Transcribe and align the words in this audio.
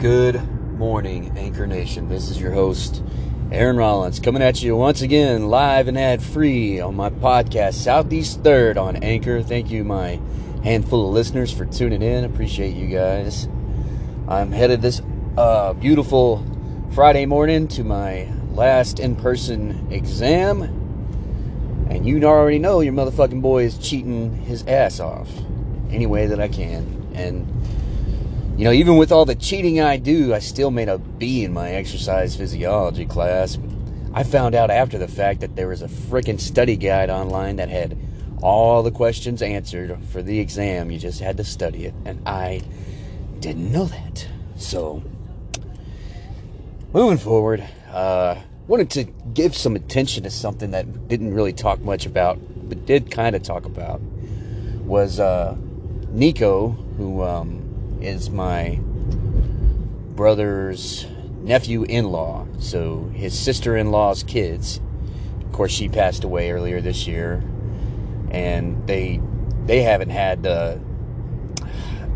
Good 0.00 0.40
morning, 0.78 1.36
Anchor 1.36 1.66
Nation. 1.66 2.08
This 2.08 2.30
is 2.30 2.40
your 2.40 2.52
host, 2.52 3.04
Aaron 3.52 3.76
Rollins, 3.76 4.18
coming 4.18 4.40
at 4.40 4.62
you 4.62 4.74
once 4.74 5.02
again 5.02 5.50
live 5.50 5.88
and 5.88 5.98
ad 5.98 6.22
free 6.22 6.80
on 6.80 6.96
my 6.96 7.10
podcast, 7.10 7.74
Southeast 7.74 8.42
Third 8.42 8.78
on 8.78 8.96
Anchor. 8.96 9.42
Thank 9.42 9.70
you, 9.70 9.84
my 9.84 10.18
handful 10.64 11.06
of 11.06 11.12
listeners, 11.12 11.52
for 11.52 11.66
tuning 11.66 12.00
in. 12.00 12.24
Appreciate 12.24 12.74
you 12.74 12.86
guys. 12.86 13.46
I'm 14.26 14.52
headed 14.52 14.80
this 14.80 15.02
uh, 15.36 15.74
beautiful 15.74 16.46
Friday 16.92 17.26
morning 17.26 17.68
to 17.68 17.84
my 17.84 18.26
last 18.52 19.00
in 19.00 19.16
person 19.16 19.86
exam. 19.90 20.62
And 21.90 22.06
you 22.06 22.24
already 22.24 22.58
know 22.58 22.80
your 22.80 22.94
motherfucking 22.94 23.42
boy 23.42 23.64
is 23.64 23.76
cheating 23.76 24.34
his 24.34 24.66
ass 24.66 24.98
off 24.98 25.28
any 25.90 26.06
way 26.06 26.24
that 26.24 26.40
I 26.40 26.48
can. 26.48 27.06
And 27.12 27.46
you 28.60 28.64
know, 28.64 28.72
even 28.72 28.98
with 28.98 29.10
all 29.10 29.24
the 29.24 29.34
cheating 29.34 29.80
I 29.80 29.96
do, 29.96 30.34
I 30.34 30.38
still 30.38 30.70
made 30.70 30.90
a 30.90 30.98
B 30.98 31.44
in 31.44 31.52
my 31.54 31.70
exercise 31.70 32.36
physiology 32.36 33.06
class. 33.06 33.58
I 34.12 34.22
found 34.22 34.54
out 34.54 34.70
after 34.70 34.98
the 34.98 35.08
fact 35.08 35.40
that 35.40 35.56
there 35.56 35.68
was 35.68 35.80
a 35.80 35.88
freaking 35.88 36.38
study 36.38 36.76
guide 36.76 37.08
online 37.08 37.56
that 37.56 37.70
had 37.70 37.96
all 38.42 38.82
the 38.82 38.90
questions 38.90 39.40
answered 39.40 39.98
for 40.12 40.20
the 40.20 40.40
exam. 40.40 40.90
You 40.90 40.98
just 40.98 41.20
had 41.20 41.38
to 41.38 41.44
study 41.44 41.86
it, 41.86 41.94
and 42.04 42.20
I 42.28 42.60
didn't 43.38 43.72
know 43.72 43.86
that. 43.86 44.28
So, 44.56 45.02
moving 46.92 47.16
forward, 47.16 47.66
uh, 47.90 48.42
wanted 48.66 48.90
to 48.90 49.04
give 49.32 49.56
some 49.56 49.74
attention 49.74 50.24
to 50.24 50.30
something 50.30 50.72
that 50.72 51.08
didn't 51.08 51.32
really 51.32 51.54
talk 51.54 51.80
much 51.80 52.04
about, 52.04 52.38
but 52.68 52.84
did 52.84 53.10
kind 53.10 53.34
of 53.34 53.42
talk 53.42 53.64
about, 53.64 54.02
was 54.82 55.18
uh, 55.18 55.56
Nico, 56.10 56.68
who 56.98 57.22
um, 57.22 57.59
is 58.02 58.30
my 58.30 58.78
brother's 60.20 61.06
nephew 61.42 61.82
in 61.84 62.04
law. 62.10 62.46
So 62.58 63.10
his 63.14 63.38
sister 63.38 63.76
in 63.76 63.90
law's 63.90 64.22
kids. 64.22 64.80
Of 65.44 65.52
course, 65.52 65.72
she 65.72 65.88
passed 65.88 66.24
away 66.24 66.50
earlier 66.50 66.80
this 66.80 67.06
year. 67.06 67.42
And 68.30 68.86
they 68.86 69.20
they 69.66 69.82
haven't 69.82 70.10
had 70.10 70.42
the 70.42 70.80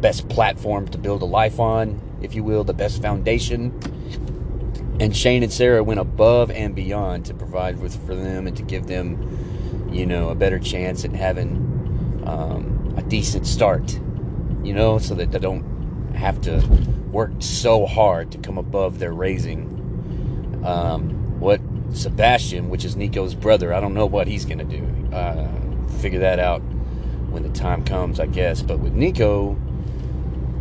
best 0.01 0.29
platform 0.29 0.87
to 0.89 0.99
build 0.99 1.23
a 1.23 1.25
life 1.25 1.59
on, 1.59 2.01
if 2.21 2.35
you 2.35 2.45
will, 2.45 2.65
the 2.65 2.75
best 2.75 3.01
foundation. 3.01 3.73
And 5.01 5.17
Shane 5.17 5.43
and 5.43 5.53
Sarah 5.53 5.83
went 5.83 5.99
above 5.99 6.51
and 6.51 6.75
beyond 6.75 7.25
to 7.27 7.35
provide 7.35 7.81
with 7.81 8.05
for 8.07 8.15
them 8.15 8.47
and 8.47 8.57
to 8.57 8.63
give 8.63 8.87
them, 8.87 9.89
you 9.91 10.07
know, 10.07 10.29
a 10.29 10.35
better 10.35 10.59
chance 10.59 11.05
at 11.05 11.13
having 11.13 12.23
um, 12.27 12.95
a 12.97 13.03
decent 13.03 13.47
start. 13.47 13.99
You 14.63 14.73
know, 14.73 14.99
so 14.99 15.15
that 15.15 15.33
they 15.33 15.39
don't 15.39 15.74
have 16.15 16.41
to 16.43 16.67
work 17.11 17.33
so 17.39 17.87
hard 17.87 18.33
to 18.33 18.39
come 18.39 18.59
above 18.59 18.99
their 18.99 19.13
raising. 19.13 20.63
Um, 20.65 21.41
what 21.41 21.61
Sebastian, 21.93 22.71
which 22.71 22.85
is 22.85 22.97
Nico's 22.97 23.35
brother, 23.35 23.73
I 23.73 23.81
don't 23.81 23.95
know 23.95 24.07
what 24.07 24.27
he's 24.27 24.45
going 24.45 24.59
to 24.59 24.65
do. 24.65 25.15
Uh, 25.15 25.49
figure 25.99 26.21
that 26.21 26.39
out 26.39 26.61
when 27.31 27.43
the 27.43 27.51
time 27.51 27.85
comes, 27.85 28.19
I 28.19 28.27
guess. 28.27 28.63
But 28.63 28.79
with 28.79 28.93
Nico, 28.93 29.57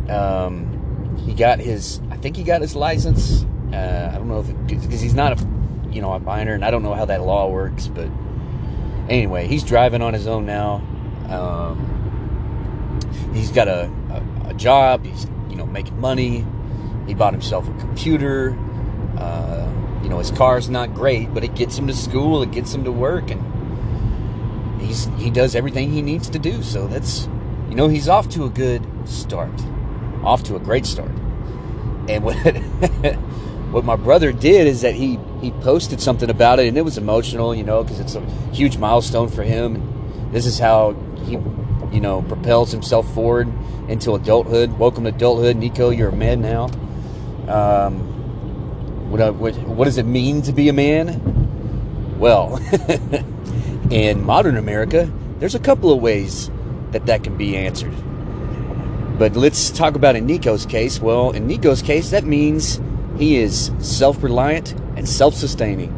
um, 0.08 1.16
he 1.24 1.34
got 1.34 1.58
his, 1.58 2.00
I 2.10 2.16
think 2.16 2.36
he 2.36 2.42
got 2.42 2.60
his 2.60 2.76
license. 2.76 3.44
Uh, 3.72 4.10
I 4.12 4.16
don't 4.16 4.28
know 4.28 4.40
if, 4.40 4.66
because 4.66 5.00
he's 5.00 5.14
not 5.14 5.40
a, 5.40 5.48
you 5.90 6.02
know, 6.02 6.12
a 6.12 6.20
minor, 6.20 6.54
and 6.54 6.64
I 6.64 6.70
don't 6.70 6.82
know 6.82 6.94
how 6.94 7.04
that 7.06 7.22
law 7.22 7.48
works, 7.48 7.88
but 7.88 8.08
anyway, 9.08 9.46
he's 9.46 9.64
driving 9.64 10.02
on 10.02 10.12
his 10.12 10.26
own 10.26 10.46
now. 10.46 10.82
Um, 11.28 13.00
he's 13.32 13.50
got 13.50 13.68
a, 13.68 13.90
a, 14.10 14.50
a 14.50 14.54
job. 14.54 15.04
He's 15.04 15.26
you 15.54 15.58
know, 15.58 15.66
making 15.66 16.00
money. 16.00 16.44
He 17.06 17.14
bought 17.14 17.32
himself 17.32 17.68
a 17.68 17.72
computer. 17.74 18.58
Uh, 19.16 19.70
you 20.02 20.08
know, 20.08 20.18
his 20.18 20.32
car's 20.32 20.68
not 20.68 20.92
great, 20.94 21.32
but 21.32 21.44
it 21.44 21.54
gets 21.54 21.78
him 21.78 21.86
to 21.86 21.94
school, 21.94 22.42
it 22.42 22.50
gets 22.50 22.74
him 22.74 22.82
to 22.82 22.90
work, 22.90 23.30
and 23.30 24.82
he's 24.82 25.04
he 25.16 25.30
does 25.30 25.54
everything 25.54 25.92
he 25.92 26.02
needs 26.02 26.28
to 26.30 26.40
do. 26.40 26.62
So 26.64 26.88
that's 26.88 27.28
you 27.68 27.76
know, 27.76 27.86
he's 27.86 28.08
off 28.08 28.28
to 28.30 28.44
a 28.44 28.50
good 28.50 28.84
start, 29.08 29.54
off 30.24 30.42
to 30.44 30.56
a 30.56 30.58
great 30.58 30.86
start. 30.86 31.12
And 32.08 32.24
what 32.24 32.34
what 33.70 33.84
my 33.84 33.96
brother 33.96 34.32
did 34.32 34.66
is 34.66 34.80
that 34.80 34.96
he 34.96 35.20
he 35.40 35.52
posted 35.52 36.00
something 36.00 36.30
about 36.30 36.58
it, 36.58 36.66
and 36.66 36.76
it 36.76 36.82
was 36.82 36.98
emotional, 36.98 37.54
you 37.54 37.62
know, 37.62 37.84
because 37.84 38.00
it's 38.00 38.16
a 38.16 38.20
huge 38.52 38.76
milestone 38.76 39.28
for 39.28 39.44
him. 39.44 39.76
And 39.76 40.34
this 40.34 40.46
is 40.46 40.58
how 40.58 40.96
he 41.26 41.36
you 41.94 42.00
know 42.00 42.22
propels 42.22 42.72
himself 42.72 43.12
forward 43.14 43.48
into 43.88 44.14
adulthood. 44.14 44.78
Welcome 44.78 45.04
to 45.04 45.10
adulthood, 45.10 45.56
Nico. 45.56 45.90
You're 45.90 46.08
a 46.08 46.16
man 46.16 46.42
now. 46.42 46.64
Um, 47.48 49.10
what, 49.10 49.20
uh, 49.20 49.32
what, 49.32 49.54
what 49.58 49.84
does 49.84 49.96
it 49.96 50.06
mean 50.06 50.42
to 50.42 50.52
be 50.52 50.68
a 50.68 50.72
man? 50.72 52.18
Well, 52.18 52.58
in 53.90 54.24
modern 54.24 54.56
America, 54.56 55.12
there's 55.38 55.54
a 55.54 55.60
couple 55.60 55.92
of 55.92 56.00
ways 56.00 56.50
that 56.90 57.06
that 57.06 57.22
can 57.22 57.36
be 57.36 57.56
answered. 57.56 57.94
But 59.18 59.36
let's 59.36 59.70
talk 59.70 59.94
about 59.94 60.16
in 60.16 60.26
Nico's 60.26 60.66
case. 60.66 61.00
Well, 61.00 61.30
in 61.30 61.46
Nico's 61.46 61.82
case, 61.82 62.10
that 62.10 62.24
means 62.24 62.80
he 63.18 63.36
is 63.36 63.70
self 63.78 64.22
reliant 64.22 64.72
and 64.96 65.08
self 65.08 65.34
sustaining. 65.34 65.92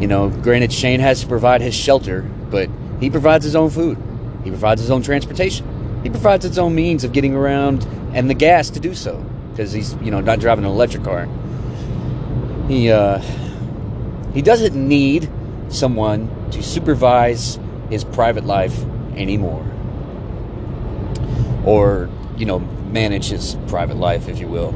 You 0.00 0.08
know, 0.08 0.30
granted, 0.30 0.72
Shane 0.72 1.00
has 1.00 1.20
to 1.20 1.26
provide 1.26 1.60
his 1.60 1.74
shelter, 1.74 2.22
but 2.50 2.68
he 3.00 3.10
provides 3.10 3.44
his 3.44 3.54
own 3.54 3.70
food, 3.70 3.98
he 4.46 4.50
provides 4.52 4.80
his 4.80 4.90
own 4.90 5.02
transportation 5.02 5.66
he 6.06 6.10
provides 6.10 6.44
his 6.44 6.56
own 6.56 6.72
means 6.72 7.02
of 7.02 7.10
getting 7.12 7.34
around 7.34 7.84
and 8.14 8.30
the 8.30 8.34
gas 8.34 8.70
to 8.70 8.78
do 8.78 8.94
so 8.94 9.20
because 9.50 9.72
he's 9.72 9.94
you 9.94 10.12
know 10.12 10.20
not 10.20 10.38
driving 10.38 10.64
an 10.64 10.70
electric 10.70 11.02
car. 11.02 11.28
He 12.68 12.92
uh, 12.92 13.18
he 14.32 14.40
doesn't 14.40 14.76
need 14.76 15.28
someone 15.68 16.30
to 16.52 16.62
supervise 16.62 17.58
his 17.90 18.04
private 18.04 18.44
life 18.44 18.84
anymore, 19.16 19.66
or 21.64 22.08
you 22.36 22.46
know 22.46 22.60
manage 22.60 23.26
his 23.30 23.56
private 23.66 23.96
life, 23.96 24.28
if 24.28 24.38
you 24.38 24.46
will. 24.46 24.68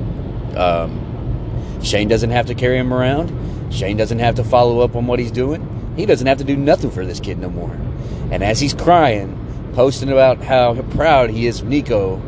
Um, 0.58 1.80
Shane 1.80 2.08
doesn't 2.08 2.30
have 2.30 2.46
to 2.46 2.56
carry 2.56 2.76
him 2.76 2.92
around. 2.92 3.30
Shane 3.72 3.96
doesn't 3.96 4.18
have 4.18 4.34
to 4.34 4.42
follow 4.42 4.80
up 4.80 4.96
on 4.96 5.06
what 5.06 5.20
he's 5.20 5.30
doing. 5.30 5.94
He 5.96 6.06
doesn't 6.06 6.26
have 6.26 6.38
to 6.38 6.44
do 6.44 6.56
nothing 6.56 6.90
for 6.90 7.06
this 7.06 7.20
kid 7.20 7.38
no 7.38 7.50
more. 7.50 7.70
And 8.32 8.42
as 8.42 8.58
he's 8.58 8.74
crying, 8.74 9.39
posting 9.74 10.10
about 10.10 10.42
how 10.42 10.74
proud 10.90 11.30
he 11.30 11.46
is 11.46 11.60
of 11.60 11.66
Nico, 11.66 12.20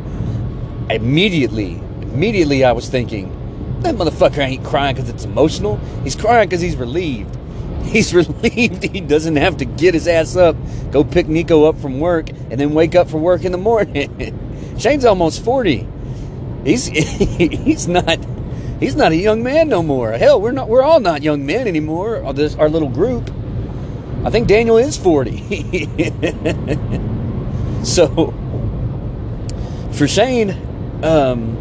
immediately, 0.89 1.73
immediately 2.01 2.63
I 2.63 2.71
was 2.71 2.89
thinking, 2.89 3.31
that 3.81 3.95
motherfucker 3.95 4.39
ain't 4.39 4.63
crying 4.63 4.95
because 4.95 5.09
it's 5.09 5.25
emotional. 5.25 5.77
He's 6.03 6.15
crying 6.15 6.47
because 6.47 6.61
he's 6.61 6.75
relieved. 6.75 7.37
He's 7.83 8.13
relieved 8.13 8.83
he 8.83 9.01
doesn't 9.01 9.35
have 9.35 9.57
to 9.57 9.65
get 9.65 9.93
his 9.93 10.07
ass 10.07 10.37
up, 10.37 10.55
go 10.91 11.03
pick 11.03 11.27
Nico 11.27 11.65
up 11.65 11.77
from 11.79 11.99
work, 11.99 12.29
and 12.29 12.53
then 12.53 12.73
wake 12.73 12.95
up 12.95 13.09
for 13.09 13.17
work 13.17 13.43
in 13.43 13.51
the 13.51 13.57
morning. 13.57 14.39
Shane's 14.79 15.03
almost 15.03 15.43
40. 15.43 15.85
He's 16.63 16.85
he's 16.87 17.89
not 17.89 18.25
he's 18.79 18.95
not 18.95 19.11
a 19.11 19.17
young 19.17 19.43
man 19.43 19.67
no 19.67 19.83
more. 19.83 20.13
Hell, 20.13 20.39
we're 20.39 20.53
not 20.53 20.69
we're 20.69 20.81
all 20.81 21.01
not 21.01 21.23
young 21.23 21.45
men 21.45 21.67
anymore. 21.67 22.33
This 22.33 22.55
our 22.55 22.69
little 22.69 22.89
group. 22.89 23.29
I 24.23 24.29
think 24.29 24.47
Daniel 24.47 24.77
is 24.77 24.97
40. 24.97 27.09
So 27.93 28.07
for 29.91 30.07
Shane, 30.07 30.51
um, 31.03 31.57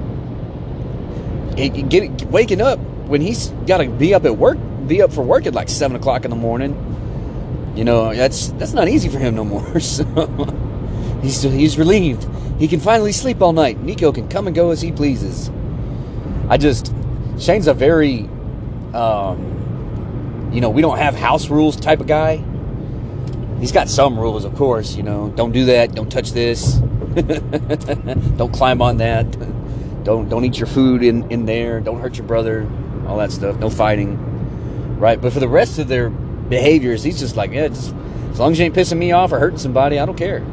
get, 1.56 2.22
waking 2.26 2.60
up 2.60 2.78
when 2.78 3.20
he's 3.20 3.48
got 3.66 3.78
to 3.78 3.90
be 3.90 4.14
up 4.14 4.24
at 4.24 4.36
work, 4.36 4.56
be 4.86 5.02
up 5.02 5.12
for 5.12 5.22
work 5.22 5.46
at 5.46 5.52
like 5.52 5.68
seven 5.68 5.96
o'clock 5.96 6.24
in 6.24 6.30
the 6.30 6.36
morning. 6.36 6.76
You 7.74 7.82
know 7.82 8.14
that's 8.14 8.48
that's 8.52 8.72
not 8.72 8.86
easy 8.86 9.08
for 9.08 9.18
him 9.18 9.34
no 9.34 9.44
more. 9.44 9.80
So 9.80 10.04
he's 11.22 11.42
he's 11.42 11.78
relieved. 11.78 12.26
He 12.58 12.68
can 12.68 12.78
finally 12.78 13.12
sleep 13.12 13.42
all 13.42 13.52
night. 13.52 13.80
Nico 13.80 14.12
can 14.12 14.28
come 14.28 14.46
and 14.46 14.54
go 14.54 14.70
as 14.70 14.80
he 14.80 14.92
pleases. 14.92 15.50
I 16.48 16.56
just 16.56 16.92
Shane's 17.38 17.66
a 17.66 17.74
very, 17.74 18.28
um, 18.94 20.50
you 20.52 20.60
know, 20.60 20.70
we 20.70 20.82
don't 20.82 20.98
have 20.98 21.14
house 21.14 21.48
rules 21.48 21.76
type 21.76 22.00
of 22.00 22.06
guy 22.06 22.44
he's 23.62 23.72
got 23.72 23.88
some 23.88 24.18
rules, 24.18 24.44
of 24.44 24.54
course. 24.56 24.96
You 24.96 25.04
know, 25.04 25.32
don't 25.34 25.52
do 25.52 25.64
that. 25.66 25.94
Don't 25.94 26.10
touch 26.10 26.32
this. 26.32 26.74
don't 28.36 28.52
climb 28.52 28.82
on 28.82 28.98
that. 28.98 29.30
Don't 30.04 30.28
don't 30.28 30.44
eat 30.44 30.58
your 30.58 30.66
food 30.66 31.02
in 31.02 31.30
in 31.30 31.46
there. 31.46 31.80
Don't 31.80 32.00
hurt 32.00 32.18
your 32.18 32.26
brother. 32.26 32.68
All 33.06 33.16
that 33.18 33.32
stuff. 33.32 33.58
No 33.58 33.70
fighting. 33.70 34.98
Right. 34.98 35.18
But 35.20 35.32
for 35.32 35.40
the 35.40 35.48
rest 35.48 35.78
of 35.78 35.88
their 35.88 36.10
behaviors, 36.10 37.02
he's 37.02 37.18
just 37.18 37.36
like, 37.36 37.52
yeah, 37.52 37.68
just 37.68 37.94
as 38.32 38.40
long 38.40 38.52
as 38.52 38.58
you 38.58 38.66
ain't 38.66 38.74
pissing 38.74 38.98
me 38.98 39.12
off 39.12 39.32
or 39.32 39.38
hurting 39.38 39.58
somebody, 39.58 39.98
I 39.98 40.04
don't 40.06 40.18
care. 40.18 40.40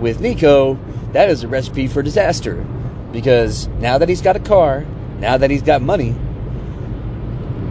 with 0.00 0.20
Nico, 0.20 0.78
that 1.12 1.28
is 1.28 1.44
a 1.44 1.48
recipe 1.48 1.88
for 1.88 2.02
disaster. 2.02 2.64
Because 3.12 3.68
now 3.80 3.98
that 3.98 4.08
he's 4.08 4.22
got 4.22 4.36
a 4.36 4.40
car, 4.40 4.86
now 5.18 5.36
that 5.36 5.50
he's 5.50 5.62
got 5.62 5.82
money, 5.82 6.12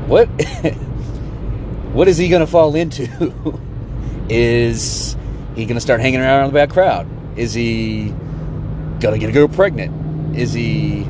what 0.07 0.29
what 1.97 2.07
is 2.07 2.17
he 2.17 2.29
going 2.29 2.41
to 2.41 2.47
fall 2.47 2.75
into? 2.75 3.03
is 4.29 5.17
he 5.55 5.65
going 5.65 5.75
to 5.75 5.81
start 5.81 5.99
hanging 5.99 6.19
around 6.19 6.47
the 6.47 6.53
bad 6.53 6.69
crowd? 6.69 7.07
Is 7.35 7.53
he 7.53 8.13
gonna 8.99 9.19
get 9.19 9.29
a 9.29 9.33
girl 9.33 9.47
pregnant? 9.47 10.35
Is 10.35 10.53
he 10.53 11.03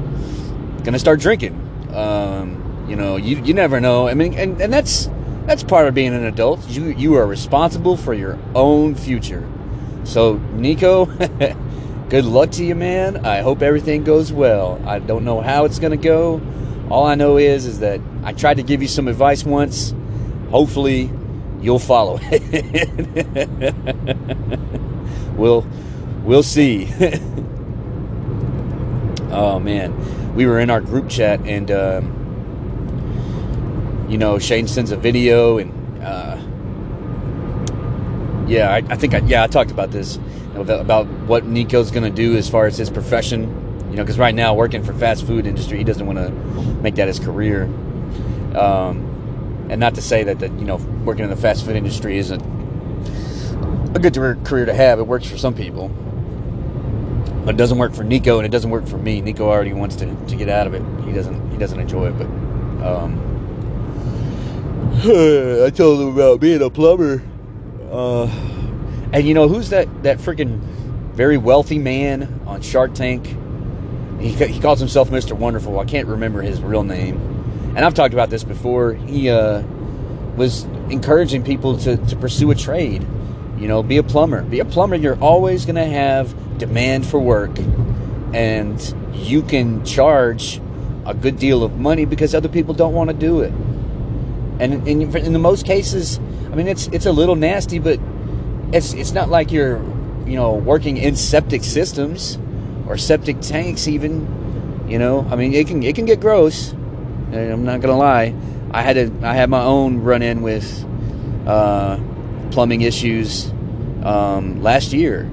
gonna 0.84 1.00
start 1.00 1.22
drinking? 1.22 1.56
Um, 1.94 2.86
you 2.90 2.96
know, 2.98 3.16
you 3.16 3.42
you 3.44 3.54
never 3.54 3.80
know. 3.80 4.08
I 4.08 4.14
mean, 4.14 4.34
and, 4.34 4.60
and 4.62 4.72
that's 4.72 5.10
that's 5.46 5.64
part 5.64 5.88
of 5.88 5.94
being 5.94 6.14
an 6.14 6.26
adult. 6.26 6.68
You 6.68 6.88
you 6.88 7.16
are 7.16 7.26
responsible 7.26 7.96
for 7.96 8.14
your 8.14 8.38
own 8.54 8.96
future. 8.96 9.48
So, 10.04 10.36
Nico, 10.54 11.06
good 12.10 12.26
luck 12.26 12.52
to 12.52 12.66
you, 12.66 12.76
man. 12.76 13.26
I 13.26 13.40
hope 13.40 13.62
everything 13.62 14.04
goes 14.04 14.32
well. 14.32 14.82
I 14.86 15.00
don't 15.00 15.24
know 15.24 15.40
how 15.42 15.66
it's 15.66 15.80
gonna 15.80 15.98
go. 15.98 16.42
All 16.90 17.06
I 17.06 17.16
know 17.16 17.38
is 17.38 17.66
is 17.66 17.80
that 17.80 18.02
I 18.24 18.34
tried 18.34 18.58
to 18.58 18.64
give 18.64 18.82
you 18.82 18.88
some 18.88 19.08
advice 19.08 19.46
once. 19.46 19.94
Hopefully, 20.50 21.12
you'll 21.62 21.80
follow 21.80 22.20
it. 22.32 23.78
we'll 25.36 25.68
we'll 26.24 26.44
see. 26.44 26.88
oh 29.32 29.60
man, 29.60 30.36
we 30.36 30.46
were 30.46 30.60
in 30.60 30.70
our 30.70 30.82
group 30.82 31.10
chat 31.10 31.40
and 31.42 31.70
um, 31.72 32.14
you 34.10 34.18
know 34.18 34.40
Shane 34.40 34.68
sends 34.68 34.92
a 34.92 34.98
video 34.98 35.58
and 35.58 35.74
uh, 36.04 36.38
yeah, 38.48 38.72
I, 38.72 38.78
I 38.78 38.96
think 38.96 39.14
I, 39.14 39.20
yeah 39.20 39.44
I 39.44 39.48
talked 39.48 39.72
about 39.72 39.92
this 39.92 40.18
about 40.56 41.08
what 41.28 41.46
Nico's 41.46 41.92
to 41.92 42.10
do 42.10 42.36
as 42.36 42.50
far 42.50 42.66
as 42.66 42.78
his 42.78 42.90
profession. 42.90 43.66
You 43.90 43.96
know, 43.98 44.04
because 44.04 44.20
right 44.20 44.36
now 44.36 44.54
working 44.54 44.84
for 44.84 44.94
fast 44.94 45.26
food 45.26 45.48
industry, 45.48 45.78
he 45.78 45.84
doesn't 45.84 46.06
want 46.06 46.20
to 46.20 46.30
make 46.82 46.96
that 46.96 47.08
his 47.08 47.20
career. 47.20 47.64
Um, 48.56 49.07
and 49.70 49.80
not 49.80 49.96
to 49.96 50.02
say 50.02 50.24
that 50.24 50.40
that 50.40 50.52
you 50.54 50.66
know 50.66 50.78
working 51.06 51.24
in 51.24 51.30
the 51.30 51.36
fast 51.36 51.66
food 51.66 51.76
industry 51.76 52.18
isn't 52.18 52.42
a 53.96 54.00
good 54.00 54.16
career 54.46 54.66
to 54.66 54.74
have. 54.74 55.00
It 55.00 55.08
works 55.08 55.30
for 55.30 55.38
some 55.38 55.54
people, 55.54 55.90
but 57.46 57.56
it 57.56 57.58
doesn't 57.58 57.78
work 57.78 57.94
for 57.94 58.04
Nico, 58.04 58.38
and 58.38 58.46
it 58.46 58.50
doesn't 58.50 58.70
work 58.70 58.88
for 58.88 58.98
me. 58.98 59.22
Nico 59.22 59.50
already 59.50 59.74
wants 59.74 59.96
to, 59.98 60.16
to 60.28 60.36
get 60.36 60.50
out 60.50 60.68
of 60.68 60.74
it. 60.74 60.84
He 61.06 61.12
doesn't 61.12 61.52
he 61.52 61.58
doesn't 61.58 61.80
enjoy 61.80 62.10
it. 62.10 62.18
But 62.18 62.28
um, 62.86 63.24
I 65.66 65.70
told 65.70 66.02
him 66.02 66.08
about 66.10 66.40
being 66.40 66.62
a 66.62 66.70
plumber, 66.70 67.22
uh, 67.92 68.26
and 69.14 69.28
you 69.28 69.34
know 69.34 69.48
who's 69.48 69.70
that 69.70 70.04
that 70.04 70.20
freaking 70.20 70.60
very 71.14 71.38
wealthy 71.38 71.80
man 71.80 72.42
on 72.46 72.62
Shark 72.62 72.94
Tank? 72.94 73.36
He, 74.20 74.30
he 74.30 74.60
calls 74.60 74.80
himself 74.80 75.10
Mr. 75.12 75.34
Wonderful. 75.34 75.80
I 75.80 75.86
can't 75.86 76.08
remember 76.08 76.42
his 76.42 76.60
real 76.62 76.84
name, 76.84 77.37
and 77.78 77.86
I've 77.86 77.94
talked 77.94 78.16
about 78.16 78.32
this 78.32 78.44
before. 78.44 78.96
He 78.96 79.30
uh, 79.30 79.62
was 80.36 80.64
encouraging 80.90 81.44
people 81.44 81.78
to, 81.78 81.98
to 81.98 82.16
pursue 82.16 82.50
a 82.50 82.56
trade. 82.56 83.06
You 83.60 83.68
know, 83.68 83.84
be 83.84 83.98
a 83.98 84.04
plumber. 84.04 84.42
Be 84.42 84.60
a 84.60 84.66
plumber. 84.66 84.96
You're 84.96 85.20
always 85.20 85.64
going 85.64 85.76
to 85.76 85.86
have 85.86 86.58
demand 86.58 87.06
for 87.06 87.20
work, 87.20 87.52
and 88.34 88.96
you 89.14 89.44
can 89.44 89.86
charge 89.86 90.60
a 91.06 91.14
good 91.14 91.38
deal 91.38 91.64
of 91.64 91.78
money 91.78 92.06
because 92.06 92.34
other 92.34 92.50
people 92.50 92.74
don't 92.74 92.96
want 92.96 93.12
to 93.12 93.16
do 93.16 93.42
it. 93.42 93.54
And 94.60 94.88
in, 94.88 95.16
in 95.16 95.34
the 95.34 95.40
most 95.40 95.64
cases, 95.64 96.18
I 96.52 96.56
mean, 96.56 96.68
it's 96.68 96.88
it's 96.88 97.06
a 97.06 97.12
little 97.12 97.36
nasty, 97.36 97.78
but 97.78 98.00
it's 98.74 98.94
it's 98.94 99.12
not 99.12 99.30
like 99.30 99.52
you're, 99.52 99.78
you 100.26 100.36
know, 100.36 100.56
working 100.56 100.98
in 100.98 101.16
septic 101.16 101.64
systems 101.64 102.40
or 102.88 102.98
septic 102.98 103.40
tanks 103.42 103.88
even. 103.88 104.86
You 104.90 104.98
know, 104.98 105.28
I 105.30 105.36
mean, 105.36 105.54
it 105.54 105.68
can 105.68 105.84
it 105.84 105.94
can 105.94 106.06
get 106.06 106.20
gross. 106.20 106.74
I'm 107.32 107.66
not 107.66 107.82
gonna 107.82 107.98
lie. 107.98 108.34
I 108.72 108.82
had 108.82 108.94
to 108.94 109.28
I 109.28 109.34
had 109.34 109.50
my 109.50 109.62
own 109.62 110.00
run 110.00 110.22
in 110.22 110.42
with 110.42 110.86
uh, 111.46 112.00
plumbing 112.52 112.82
issues 112.82 113.52
um, 114.04 114.62
last 114.62 114.94
year 114.94 115.26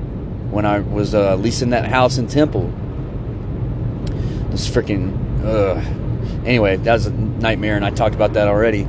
when 0.50 0.64
I 0.64 0.81
was 0.81 1.14
uh, 1.14 1.37
leasing 1.37 1.70
that 1.70 1.87
house 1.87 2.19
in 2.19 2.29
Temple. 2.29 2.73
This 4.50 4.69
freaking 4.69 5.25
anyway, 6.44 6.76
that 6.76 6.93
was 6.93 7.06
a 7.06 7.12
nightmare, 7.12 7.76
and 7.76 7.85
I 7.85 7.91
talked 7.91 8.14
about 8.14 8.35
that 8.35 8.49
already. 8.49 8.88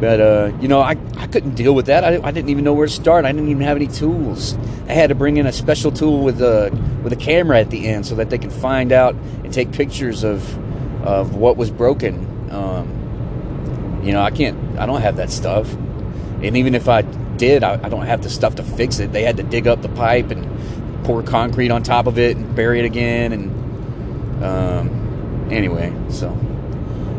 But 0.00 0.20
uh, 0.20 0.52
you 0.60 0.68
know, 0.68 0.80
I, 0.80 0.96
I 1.16 1.26
couldn't 1.26 1.54
deal 1.54 1.74
with 1.74 1.86
that. 1.86 2.04
I, 2.04 2.20
I 2.26 2.30
didn't 2.30 2.48
even 2.48 2.64
know 2.64 2.72
where 2.72 2.86
to 2.86 2.92
start. 2.92 3.24
I 3.24 3.32
didn't 3.32 3.48
even 3.48 3.62
have 3.62 3.76
any 3.76 3.86
tools. 3.86 4.56
I 4.88 4.92
had 4.92 5.08
to 5.08 5.14
bring 5.14 5.36
in 5.36 5.46
a 5.46 5.52
special 5.52 5.92
tool 5.92 6.22
with 6.22 6.40
a 6.40 6.70
with 7.02 7.12
a 7.12 7.16
camera 7.16 7.60
at 7.60 7.70
the 7.70 7.86
end 7.86 8.06
so 8.06 8.14
that 8.16 8.30
they 8.30 8.38
could 8.38 8.52
find 8.52 8.92
out 8.92 9.14
and 9.44 9.52
take 9.52 9.72
pictures 9.72 10.24
of 10.24 10.56
of 11.04 11.36
what 11.36 11.56
was 11.56 11.70
broken. 11.70 12.29
Um, 12.50 14.00
you 14.04 14.12
know, 14.12 14.22
I 14.22 14.30
can't. 14.30 14.78
I 14.78 14.86
don't 14.86 15.00
have 15.00 15.16
that 15.16 15.30
stuff. 15.30 15.72
And 16.42 16.56
even 16.56 16.74
if 16.74 16.88
I 16.88 17.02
did, 17.02 17.62
I, 17.62 17.74
I 17.82 17.88
don't 17.88 18.06
have 18.06 18.22
the 18.22 18.30
stuff 18.30 18.56
to 18.56 18.62
fix 18.62 18.98
it. 18.98 19.12
They 19.12 19.22
had 19.22 19.36
to 19.36 19.42
dig 19.42 19.66
up 19.66 19.82
the 19.82 19.88
pipe 19.88 20.30
and 20.30 21.04
pour 21.04 21.22
concrete 21.22 21.70
on 21.70 21.82
top 21.82 22.06
of 22.06 22.18
it 22.18 22.36
and 22.36 22.54
bury 22.54 22.80
it 22.80 22.84
again. 22.84 23.32
And 23.32 24.44
um, 24.44 25.48
anyway, 25.50 25.94
so 26.08 26.28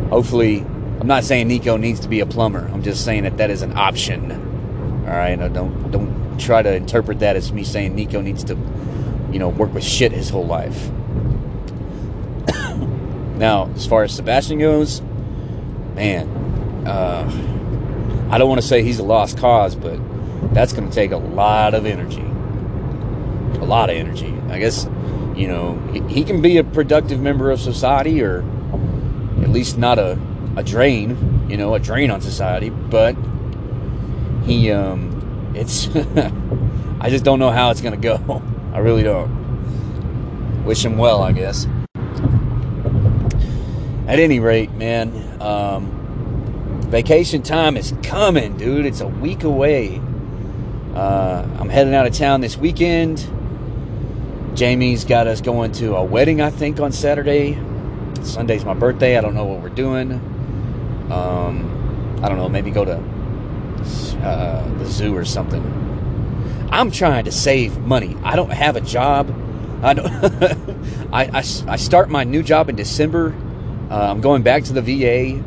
hopefully 0.10 0.60
I'm 1.00 1.08
not 1.08 1.24
saying 1.24 1.48
Nico 1.48 1.78
needs 1.78 2.00
to 2.02 2.08
be 2.08 2.20
a 2.20 2.26
plumber. 2.26 2.70
I'm 2.72 2.84
just 2.84 3.04
saying 3.04 3.24
that 3.24 3.38
that 3.38 3.50
is 3.50 3.62
an 3.62 3.76
option. 3.78 4.32
All 5.08 5.18
right, 5.18 5.38
no, 5.38 5.50
don't 5.50 5.92
don't 5.92 6.40
try 6.40 6.62
to 6.62 6.76
interpret 6.76 7.20
that 7.20 7.36
as 7.36 7.52
me 7.52 7.64
saying 7.64 7.96
Nico 7.96 8.22
needs 8.22 8.44
to, 8.46 8.56
you 9.32 9.40
know, 9.40 9.50
work 9.50 9.74
with 9.74 9.84
shit 9.84 10.12
his 10.12 10.30
whole 10.30 10.46
life. 10.46 10.90
now, 13.38 13.70
as 13.76 13.86
far 13.88 14.04
as 14.04 14.16
Sebastian 14.16 14.60
goes, 14.60 15.02
man, 15.96 16.28
uh, 16.88 18.30
I 18.32 18.38
don't 18.38 18.50
want 18.50 18.62
to 18.62 18.68
say 18.68 18.84
he's 18.84 19.00
a 19.00 19.04
lost 19.04 19.38
cause, 19.38 19.76
but 19.76 20.00
that's 20.54 20.74
going 20.74 20.88
to 20.88 20.94
take 20.94 21.12
a 21.12 21.18
lot 21.18 21.74
of 21.74 21.86
energy. 21.86 22.26
A 23.62 23.66
lot 23.66 23.90
of 23.90 23.96
energy. 23.96 24.34
I 24.50 24.60
guess, 24.60 24.86
you 25.36 25.48
know, 25.48 25.78
he, 26.08 26.24
can 26.24 26.42
be 26.42 26.58
a 26.58 26.64
productive 26.64 27.20
member 27.20 27.52
of 27.52 27.60
society 27.60 28.22
or 28.24 28.44
at 29.42 29.50
least 29.50 29.78
not 29.78 30.00
a 30.00 30.18
a 30.56 30.64
drain, 30.64 31.48
you 31.50 31.58
know, 31.58 31.74
a 31.76 31.80
drain 31.80 32.12
on 32.12 32.22
society, 32.22 32.70
but 32.70 33.16
he, 34.44 34.72
um, 34.72 35.52
it's, 35.56 35.88
I 37.00 37.10
just 37.10 37.24
don't 37.24 37.40
know 37.40 37.52
how 37.52 37.72
it's 37.72 37.82
going 37.82 38.00
to 38.00 38.18
go. 38.18 38.42
I 38.74 38.80
really 38.80 39.04
don't. 39.04 40.64
Wish 40.66 40.86
him 40.86 40.98
well, 40.98 41.24
I 41.24 41.32
guess. 41.32 41.68
At 44.12 44.20
any 44.20 44.42
rate, 44.42 44.72
man, 44.74 45.42
um, 45.42 46.82
vacation 46.88 47.44
time 47.44 47.78
is 47.78 47.94
coming, 48.04 48.58
dude. 48.58 48.86
It's 48.86 49.00
a 49.00 49.08
week 49.08 49.46
away. 49.46 50.02
Uh, 50.94 51.48
I'm 51.58 51.70
heading 51.70 51.96
out 51.96 52.06
of 52.06 52.14
town 52.14 52.42
this 52.42 52.58
weekend. 52.58 53.26
Jamie's 54.54 55.06
got 55.06 55.28
us 55.28 55.40
going 55.40 55.72
to 55.76 55.96
a 55.96 56.04
wedding, 56.04 56.42
I 56.42 56.50
think, 56.50 56.82
on 56.82 56.92
Saturday. 56.92 57.58
Sunday's 58.22 58.66
my 58.66 58.74
birthday. 58.74 59.18
I 59.18 59.22
don't 59.22 59.34
know 59.34 59.46
what 59.46 59.62
we're 59.62 59.70
doing. 59.70 60.12
Um, 61.10 62.20
I 62.22 62.28
don't 62.28 62.38
know, 62.38 62.50
maybe 62.50 62.70
go 62.70 62.84
to 62.84 62.98
uh, 64.26 64.78
the 64.78 64.86
zoo 64.88 65.16
or 65.16 65.24
something. 65.24 66.68
I'm 66.70 66.92
trying 66.92 67.24
to 67.24 67.32
save 67.32 67.78
money. 67.78 68.18
I 68.24 68.36
don't 68.36 68.52
have 68.52 68.76
a 68.76 68.82
job. 68.82 69.34
I. 69.82 69.94
I, 71.14 71.24
I, 71.24 71.38
I, 71.40 71.76
start 71.76 72.10
my 72.10 72.24
new 72.24 72.42
job 72.44 72.70
in 72.70 72.76
December. 72.78 73.34
Uh, 73.92 74.10
I'm 74.10 74.22
going 74.22 74.42
back 74.42 74.64
to 74.64 74.74
the 74.74 74.82
VA. 74.82 75.44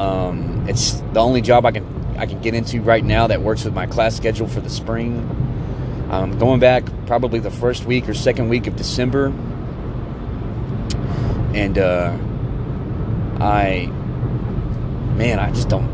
Um, 0.00 0.64
it's 0.68 0.92
the 1.12 1.18
only 1.18 1.40
job 1.40 1.66
I 1.66 1.72
can 1.72 1.84
I 2.16 2.26
can 2.26 2.40
get 2.40 2.54
into 2.54 2.80
right 2.82 3.04
now 3.04 3.26
that 3.26 3.42
works 3.42 3.64
with 3.64 3.74
my 3.74 3.86
class 3.86 4.14
schedule 4.14 4.46
for 4.46 4.60
the 4.60 4.70
spring. 4.70 5.28
I'm 6.08 6.38
going 6.38 6.60
back 6.60 6.84
probably 7.06 7.40
the 7.40 7.50
first 7.50 7.86
week 7.86 8.08
or 8.08 8.14
second 8.14 8.48
week 8.48 8.68
of 8.68 8.76
December, 8.76 9.32
and 11.52 11.78
uh, 11.78 12.16
I 13.40 13.86
man, 15.16 15.40
I 15.40 15.50
just 15.50 15.68
don't. 15.68 15.90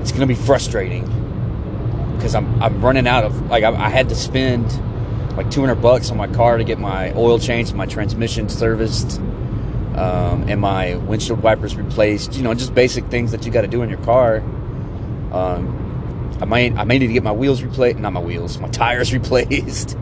It's 0.00 0.12
to 0.12 0.26
be 0.26 0.34
frustrating 0.36 1.04
because 2.14 2.36
I'm 2.36 2.62
I'm 2.62 2.80
running 2.80 3.08
out 3.08 3.24
of 3.24 3.50
like 3.50 3.64
I, 3.64 3.74
I, 3.74 3.88
had 3.88 4.08
to 4.10 4.14
spend 4.14 4.66
like 5.36 5.50
200 5.50 5.74
bucks 5.76 6.12
on 6.12 6.16
my 6.16 6.28
car 6.28 6.58
to 6.58 6.64
get 6.64 6.78
my 6.78 7.12
oil 7.14 7.40
changed, 7.40 7.74
my 7.74 7.86
transmission 7.86 8.48
serviced, 8.48 9.20
um, 9.96 10.48
and 10.48 10.60
my 10.60 10.96
windshield 10.96 11.42
wipers 11.42 11.76
replaced. 11.76 12.34
You 12.34 12.42
know, 12.42 12.54
just 12.54 12.74
basic 12.74 13.06
things 13.06 13.32
that 13.32 13.44
you 13.44 13.52
got 13.52 13.62
to 13.62 13.68
do 13.68 13.82
in 13.82 13.90
your 13.90 14.02
car. 14.02 14.36
Um, 15.32 16.38
I 16.40 16.44
might 16.44 16.76
I 16.76 16.84
may 16.84 16.98
need 16.98 17.08
to 17.08 17.12
get 17.12 17.22
my 17.22 17.32
wheels 17.32 17.62
replaced, 17.62 17.98
not 17.98 18.12
my 18.12 18.20
wheels, 18.20 18.58
my 18.58 18.68
tires 18.68 19.12
replaced. 19.12 19.96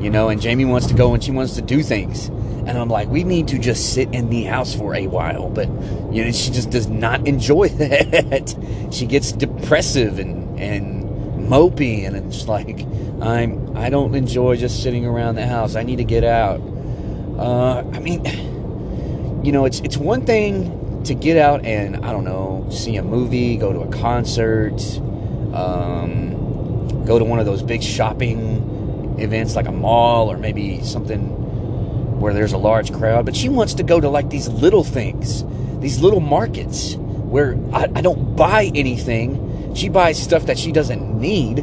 You 0.00 0.10
know, 0.10 0.28
and 0.28 0.40
Jamie 0.40 0.64
wants 0.64 0.86
to 0.88 0.94
go 0.94 1.12
and 1.14 1.22
she 1.22 1.32
wants 1.32 1.56
to 1.56 1.62
do 1.62 1.82
things. 1.82 2.30
And 2.68 2.76
I'm 2.76 2.90
like, 2.90 3.08
we 3.08 3.24
need 3.24 3.48
to 3.48 3.58
just 3.58 3.94
sit 3.94 4.12
in 4.12 4.28
the 4.28 4.42
house 4.44 4.74
for 4.74 4.94
a 4.94 5.06
while. 5.06 5.48
But, 5.48 5.68
you 6.12 6.22
know, 6.22 6.30
she 6.30 6.50
just 6.50 6.70
does 6.70 6.86
not 6.86 7.26
enjoy 7.26 7.68
that. 7.68 8.54
she 8.92 9.06
gets 9.06 9.32
depressive 9.32 10.18
and, 10.18 10.60
and 10.60 11.04
mopey. 11.48 12.06
And 12.06 12.14
it's 12.14 12.46
like, 12.46 12.84
I'm, 13.22 13.74
I 13.74 13.88
don't 13.88 14.14
enjoy 14.14 14.56
just 14.56 14.82
sitting 14.82 15.06
around 15.06 15.36
the 15.36 15.46
house. 15.46 15.76
I 15.76 15.82
need 15.82 15.96
to 15.96 16.04
get 16.04 16.24
out. 16.24 16.60
Uh, 17.38 17.78
I 17.92 18.00
mean, 18.00 18.22
you 19.42 19.52
know, 19.52 19.64
it's, 19.64 19.80
it's 19.80 19.96
one 19.96 20.26
thing 20.26 21.02
to 21.04 21.14
get 21.14 21.36
out 21.36 21.64
and, 21.64 21.96
I 22.04 22.12
don't 22.12 22.24
know, 22.24 22.66
see 22.70 22.96
a 22.96 23.02
movie, 23.02 23.56
go 23.56 23.72
to 23.72 23.80
a 23.80 23.88
concert, 23.88 24.80
um, 25.54 27.04
go 27.04 27.18
to 27.18 27.24
one 27.24 27.38
of 27.38 27.46
those 27.46 27.62
big 27.62 27.82
shopping 27.82 29.16
events 29.18 29.56
like 29.56 29.66
a 29.66 29.72
mall 29.72 30.30
or 30.30 30.36
maybe 30.36 30.82
something 30.82 32.20
where 32.20 32.34
there's 32.34 32.52
a 32.52 32.58
large 32.58 32.92
crowd. 32.92 33.24
But 33.24 33.36
she 33.36 33.48
wants 33.48 33.74
to 33.74 33.82
go 33.82 34.00
to 34.00 34.08
like 34.08 34.30
these 34.30 34.48
little 34.48 34.84
things, 34.84 35.44
these 35.80 36.00
little 36.00 36.20
markets 36.20 36.96
where 36.96 37.56
I, 37.72 37.88
I 37.94 38.00
don't 38.00 38.36
buy 38.36 38.70
anything. 38.74 39.74
She 39.74 39.88
buys 39.88 40.20
stuff 40.20 40.46
that 40.46 40.58
she 40.58 40.72
doesn't 40.72 41.18
need. 41.18 41.60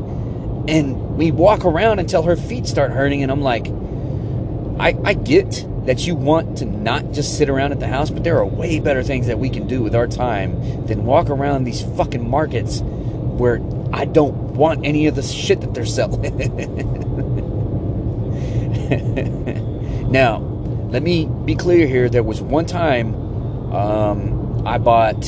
And 0.68 1.18
we 1.18 1.32
walk 1.32 1.66
around 1.66 2.00
until 2.00 2.24
her 2.24 2.36
feet 2.36 2.68
start 2.68 2.92
hurting. 2.92 3.22
And 3.22 3.32
I'm 3.32 3.42
like, 3.42 3.68
I, 4.80 4.98
I 5.04 5.14
get 5.14 5.66
that 5.86 6.08
you 6.08 6.16
want 6.16 6.58
to 6.58 6.66
not 6.66 7.12
just 7.12 7.38
sit 7.38 7.50
around 7.50 7.72
at 7.72 7.80
the 7.80 7.88
house, 7.88 8.10
but 8.10 8.24
there 8.24 8.38
are 8.38 8.46
way 8.46 8.80
better 8.80 9.04
things 9.04 9.28
that 9.28 9.38
we 9.38 9.50
can 9.50 9.68
do 9.68 9.84
with 9.84 9.96
our 9.96 10.08
time 10.08 10.86
than 10.88 11.06
walk 11.06 11.30
around 11.30 11.64
these 11.64 11.84
fucking 11.96 12.28
markets 12.28 12.82
where 12.82 13.62
I 13.94 14.06
don't 14.06 14.56
want 14.56 14.86
any 14.86 15.08
of 15.08 15.16
the 15.16 15.22
shit 15.22 15.62
that 15.62 15.74
they're 15.74 15.86
selling. 15.86 16.22
now, 20.12 20.40
let 20.90 21.04
me 21.04 21.26
be 21.46 21.56
clear 21.56 21.88
here. 21.88 22.10
There 22.10 22.24
was 22.24 22.42
one 22.42 22.66
time 22.66 23.14
um, 23.74 24.66
I 24.66 24.78
bought 24.78 25.22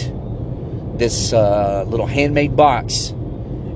this 0.97 1.33
uh, 1.33 1.83
little 1.87 2.07
handmade 2.07 2.55
box 2.55 3.13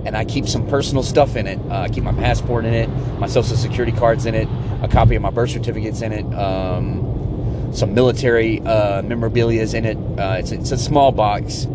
and 0.05 0.17
I 0.17 0.25
keep 0.25 0.48
some 0.48 0.67
personal 0.67 1.03
stuff 1.03 1.36
in 1.36 1.48
it. 1.48 1.60
Uh, 1.70 1.81
I 1.81 1.89
keep 1.89 2.03
my 2.03 2.13
passport 2.13 2.65
in 2.65 2.74
it, 2.74 2.88
my 3.20 3.27
social 3.27 3.55
security 3.55 3.91
cards 3.91 4.25
in 4.25 4.36
it, 4.36 4.48
a 4.81 4.88
copy 4.88 5.15
of 5.15 5.22
my 5.22 5.29
birth 5.29 5.51
certificates 5.51 6.01
in 6.01 6.12
it, 6.12 6.25
um, 6.34 7.72
some 7.74 7.93
military 7.93 8.60
uh, 8.62 9.01
memorabilia 9.01 9.62
is 9.62 9.74
in 9.74 9.86
it. 9.86 9.98
Uh, 10.20 10.38
it's, 10.39 10.51
it's, 10.51 10.72
a 10.72 10.77
small 10.77 11.12
box, 11.12 11.67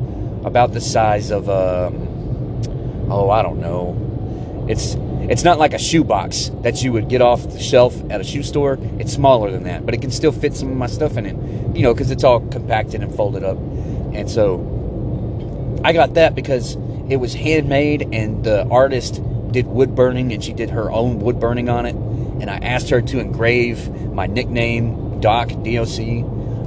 about 0.45 0.73
the 0.73 0.81
size 0.81 1.31
of, 1.31 1.49
um, 1.49 3.11
oh, 3.11 3.31
I 3.31 3.43
don't 3.43 3.61
know. 3.61 4.67
It's 4.69 4.97
it's 5.29 5.43
not 5.43 5.59
like 5.59 5.75
a 5.75 5.79
shoe 5.79 6.05
box 6.05 6.53
that 6.63 6.85
you 6.85 6.93
would 6.93 7.09
get 7.09 7.21
off 7.21 7.43
the 7.43 7.59
shelf 7.59 8.01
at 8.11 8.21
a 8.21 8.25
shoe 8.25 8.45
store. 8.45 8.79
It's 9.01 9.13
smaller 9.13 9.51
than 9.51 9.65
that, 9.65 9.85
but 9.85 9.93
it 9.93 10.01
can 10.01 10.13
still 10.13 10.31
fit 10.31 10.55
some 10.55 10.71
of 10.71 10.77
my 10.77 10.87
stuff 10.87 11.17
in 11.17 11.27
it. 11.27 11.77
You 11.77 11.83
know, 11.83 11.93
because 11.93 12.13
it's 12.13 12.23
all 12.23 12.41
compacted 12.41 13.03
and 13.03 13.13
folded 13.15 13.43
up, 13.43 13.57
and 13.57 14.31
so 14.31 15.81
I 15.85 15.93
got 15.93 16.15
that 16.15 16.35
because 16.35 16.77
it 17.09 17.17
was 17.17 17.35
handmade 17.35 18.09
and 18.13 18.45
the 18.45 18.67
artist 18.69 19.23
did 19.53 19.67
wood 19.67 19.95
burning 19.95 20.33
and 20.33 20.43
she 20.43 20.53
did 20.53 20.71
her 20.71 20.91
own 20.91 21.21
wood 21.21 21.41
burning 21.41 21.69
on 21.69 21.87
it 21.87 21.95
and 22.41 22.51
I 22.51 22.59
asked 22.59 22.91
her 22.91 23.01
to 23.01 23.19
engrave 23.19 23.91
my 24.13 24.27
nickname, 24.27 25.21
Doc, 25.21 25.49
DOC, 25.49 26.25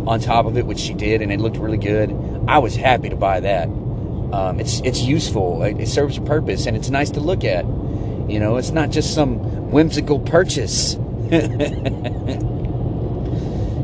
on 0.08 0.20
top 0.20 0.46
of 0.46 0.58
it, 0.58 0.66
which 0.66 0.80
she 0.80 0.94
did, 0.94 1.22
and 1.22 1.32
it 1.32 1.40
looked 1.40 1.58
really 1.58 1.78
good. 1.78 2.10
I 2.48 2.58
was 2.58 2.76
happy 2.76 3.10
to 3.10 3.16
buy 3.16 3.42
that. 3.42 3.68
Um, 3.68 4.60
it's 4.60 4.82
it's 4.82 5.02
useful. 5.02 5.64
It, 5.64 5.80
it, 5.80 5.88
serves 5.88 6.18
a 6.18 6.22
purpose, 6.22 6.66
and 6.66 6.76
it's 6.76 6.90
nice 6.90 7.12
to 7.12 7.20
look 7.20 7.44
at. 7.44 7.66
You 7.66 8.40
know, 8.40 8.58
it's 8.58 8.72
not 8.72 8.90
just 8.90 9.14
some 9.14 9.72
whimsical 9.72 10.20
purchase. 10.20 10.94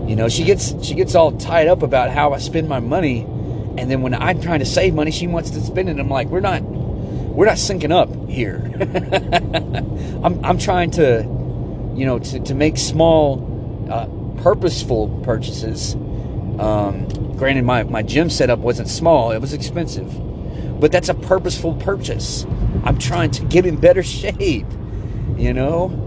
you 0.10 0.16
know, 0.16 0.30
she 0.30 0.44
gets 0.44 0.84
she 0.84 0.96
gets 0.96 1.16
all 1.16 1.32
tied 1.34 1.68
up 1.68 1.84
about 1.84 2.10
how 2.10 2.34
I 2.34 2.40
spend 2.40 2.70
my 2.70 2.80
money, 2.80 3.28
and 3.78 3.92
then 3.92 4.02
when 4.02 4.14
I'm 4.14 4.42
trying 4.42 4.60
to 4.60 4.66
save 4.66 4.94
money, 4.94 5.12
she 5.12 5.28
wants 5.28 5.52
to 5.52 5.62
spend 5.62 5.90
it. 5.90 6.00
I'm 6.00 6.10
like, 6.10 6.28
we're 6.28 6.40
not 6.40 6.62
we're 6.64 7.46
not 7.46 7.58
syncing 7.58 7.92
up 7.92 8.30
here. 8.30 8.62
I'm 10.24 10.44
I'm 10.44 10.58
trying 10.58 10.92
to 10.92 11.36
you 11.96 12.06
know, 12.06 12.20
to, 12.20 12.40
to 12.42 12.54
make 12.54 12.78
small, 12.78 13.88
uh, 13.90 14.08
purposeful 14.42 15.22
purchases. 15.24 15.96
Um, 15.96 17.08
granted, 17.38 17.64
my, 17.64 17.84
my 17.84 18.02
gym 18.02 18.30
setup 18.30 18.60
wasn't 18.60 18.90
small, 18.90 19.32
it 19.32 19.40
was 19.40 19.54
expensive. 19.54 20.14
But 20.80 20.92
that's 20.92 21.10
a 21.10 21.14
purposeful 21.14 21.76
purchase. 21.76 22.46
I'm 22.84 22.98
trying 22.98 23.32
to 23.32 23.46
get 23.46 23.66
in 23.66 23.78
better 23.78 24.04
shape, 24.22 24.68
you 25.38 25.54
know? 25.54 26.02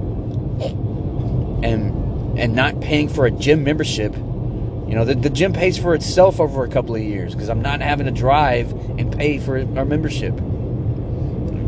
And 1.63 1.97
and 2.39 2.55
not 2.55 2.81
paying 2.81 3.09
for 3.09 3.27
a 3.27 3.33
gym 3.33 3.65
membership. 3.65 4.15
You 4.89 4.95
know, 4.95 5.05
the, 5.05 5.15
the 5.15 5.29
gym 5.29 5.53
pays 5.53 5.77
for 5.77 5.95
itself 5.95 6.41
over 6.41 6.65
a 6.65 6.69
couple 6.69 6.95
of 6.95 7.03
years 7.03 7.35
because 7.35 7.51
I'm 7.51 7.61
not 7.61 7.83
having 7.83 8.07
to 8.07 8.13
drive 8.13 8.73
and 8.73 9.15
pay 9.15 9.39
for 9.39 9.59
our 9.59 9.85
membership. 9.85 10.35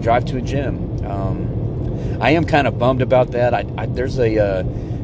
Drive 0.01 0.25
to 0.27 0.39
a 0.39 0.41
gym. 0.41 1.05
Um, 1.05 2.19
I 2.23 2.31
am 2.31 2.47
kind 2.47 2.67
of 2.67 2.79
bummed 2.79 3.03
about 3.03 3.33
that. 3.33 3.53
I, 3.53 3.67
I 3.77 3.85
there's 3.85 4.19
a 4.19 4.39
uh, 4.39 4.63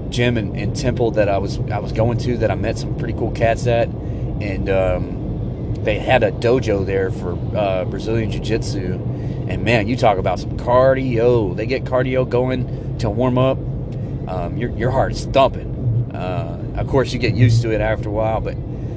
gym 0.09 0.39
in, 0.39 0.57
in, 0.57 0.73
Temple 0.73 1.11
that 1.13 1.29
I 1.29 1.37
was 1.37 1.59
I 1.71 1.79
was 1.79 1.93
going 1.93 2.17
to 2.19 2.39
that 2.39 2.51
I 2.51 2.55
met 2.55 2.79
some 2.79 2.97
pretty 2.97 3.13
cool 3.13 3.33
cats 3.33 3.67
at, 3.67 3.89
and 3.89 4.71
um, 4.71 5.75
they 5.85 5.99
had 5.99 6.23
a 6.23 6.33
dojo 6.33 6.87
there 6.87 7.11
for 7.11 7.35
uh, 7.55 7.85
Brazilian 7.85 8.31
Jiu 8.31 8.41
Jitsu. 8.41 8.95
And 9.49 9.63
man, 9.63 9.89
you 9.89 9.97
talk 9.97 10.17
about 10.17 10.41
some 10.41 10.57
cardio. 10.57 11.55
They 11.55 11.67
get 11.67 11.85
cardio 11.85 12.27
going 12.27 12.99
to 12.99 13.11
warm 13.11 13.37
up. 13.37 13.59
Um, 14.27 14.57
your 14.57 14.71
your 14.71 14.91
heart 14.91 15.13
is 15.13 15.27
thumping. 15.27 15.76
Uh, 16.17 16.59
of 16.77 16.89
course, 16.89 17.13
you 17.13 17.19
get 17.19 17.35
used 17.35 17.61
to 17.63 17.73
it 17.73 17.81
after 17.81 18.09
a 18.09 18.13
while, 18.13 18.41
but 18.41 18.57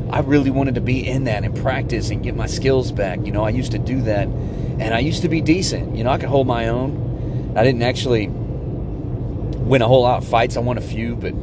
I 0.10 0.22
really 0.22 0.52
wanted 0.52 0.76
to 0.76 0.82
be 0.82 1.06
in 1.06 1.26
that 1.26 1.44
and 1.44 1.56
practice 1.56 2.10
and 2.10 2.24
get 2.24 2.36
my 2.36 2.48
skills 2.48 2.92
back. 2.92 3.20
You 3.26 3.32
know, 3.32 3.44
I 3.44 3.50
used 3.50 3.74
to 3.74 3.78
do 3.78 4.02
that, 4.04 4.28
and 4.28 4.94
I 4.94 5.00
used 5.00 5.22
to 5.24 5.30
be 5.30 5.42
decent. 5.42 5.96
You 5.96 6.04
know, 6.04 6.12
I 6.12 6.18
could 6.18 6.30
hold 6.30 6.48
my 6.48 6.70
own. 6.70 7.54
I 7.56 7.64
didn't 7.64 7.84
actually 7.84 8.28
win 8.28 9.82
a 9.82 9.88
whole 9.88 10.04
lot 10.04 10.24
of 10.24 10.28
fights. 10.28 10.56
I 10.56 10.62
won 10.62 10.78
a 10.78 10.82
few, 10.82 11.16
but 11.16 11.34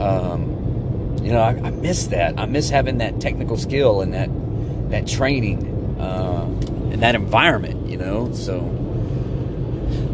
um, 0.00 1.18
you 1.22 1.32
know, 1.32 1.40
I, 1.40 1.50
I, 1.50 1.70
miss 1.70 2.06
that. 2.08 2.38
I 2.38 2.46
miss 2.46 2.70
having 2.70 2.98
that 2.98 3.20
technical 3.20 3.56
skill 3.56 4.00
and 4.00 4.14
that 4.14 4.30
that 4.90 5.06
training 5.06 5.98
uh, 6.00 6.44
and 6.92 7.02
that 7.02 7.14
environment. 7.14 7.90
You 7.90 7.96
know, 7.96 8.32
so. 8.32 8.60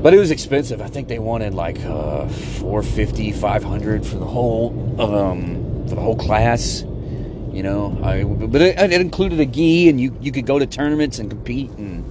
But 0.03 0.13
it 0.13 0.19
was 0.19 0.31
expensive. 0.31 0.83
I 0.83 0.89
think 0.89 1.09
they 1.09 1.19
wanted 1.19 1.55
like 1.55 1.83
uh, 1.85 2.29
450, 2.29 3.33
500 3.33 4.05
for 4.05 4.17
the 4.17 4.27
whole 4.27 4.84
um, 4.99 5.87
for 5.89 5.95
the 5.95 6.01
whole 6.01 6.17
class. 6.17 6.83
You 6.83 7.63
know, 7.63 7.99
I, 8.03 8.25
but 8.25 8.61
it, 8.61 8.79
it 8.79 9.01
included 9.01 9.39
a 9.39 9.47
gi, 9.47 9.89
and 9.89 10.01
you 10.01 10.17
you 10.21 10.33
could 10.33 10.47
go 10.47 10.59
to 10.59 10.67
tournaments 10.67 11.19
and 11.19 11.31
compete 11.31 11.71
and. 11.73 12.05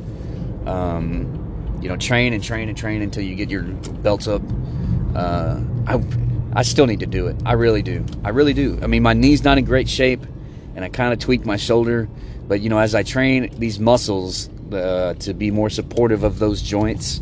Um, 0.67 1.43
you 1.83 1.89
know, 1.89 1.97
train 1.97 2.31
and 2.31 2.41
train 2.41 2.69
and 2.69 2.77
train 2.77 3.01
until 3.01 3.23
you 3.23 3.35
get 3.35 3.49
your 3.49 3.63
belts 3.63 4.25
up. 4.25 4.41
Uh, 5.13 5.59
I, 5.85 6.01
I 6.53 6.61
still 6.61 6.87
need 6.87 7.01
to 7.01 7.05
do 7.05 7.27
it. 7.27 7.35
I 7.45 7.53
really 7.53 7.81
do. 7.81 8.05
I 8.23 8.29
really 8.29 8.53
do. 8.53 8.79
I 8.81 8.87
mean, 8.87 9.03
my 9.03 9.11
knee's 9.11 9.43
not 9.43 9.57
in 9.57 9.65
great 9.65 9.89
shape, 9.89 10.25
and 10.75 10.85
I 10.85 10.87
kind 10.87 11.11
of 11.11 11.19
tweaked 11.19 11.45
my 11.45 11.57
shoulder. 11.57 12.07
But 12.47 12.61
you 12.61 12.69
know, 12.69 12.79
as 12.79 12.95
I 12.95 13.03
train 13.03 13.53
these 13.59 13.79
muscles 13.79 14.49
uh, 14.71 15.15
to 15.15 15.33
be 15.33 15.51
more 15.51 15.69
supportive 15.69 16.23
of 16.23 16.39
those 16.39 16.61
joints, 16.61 17.19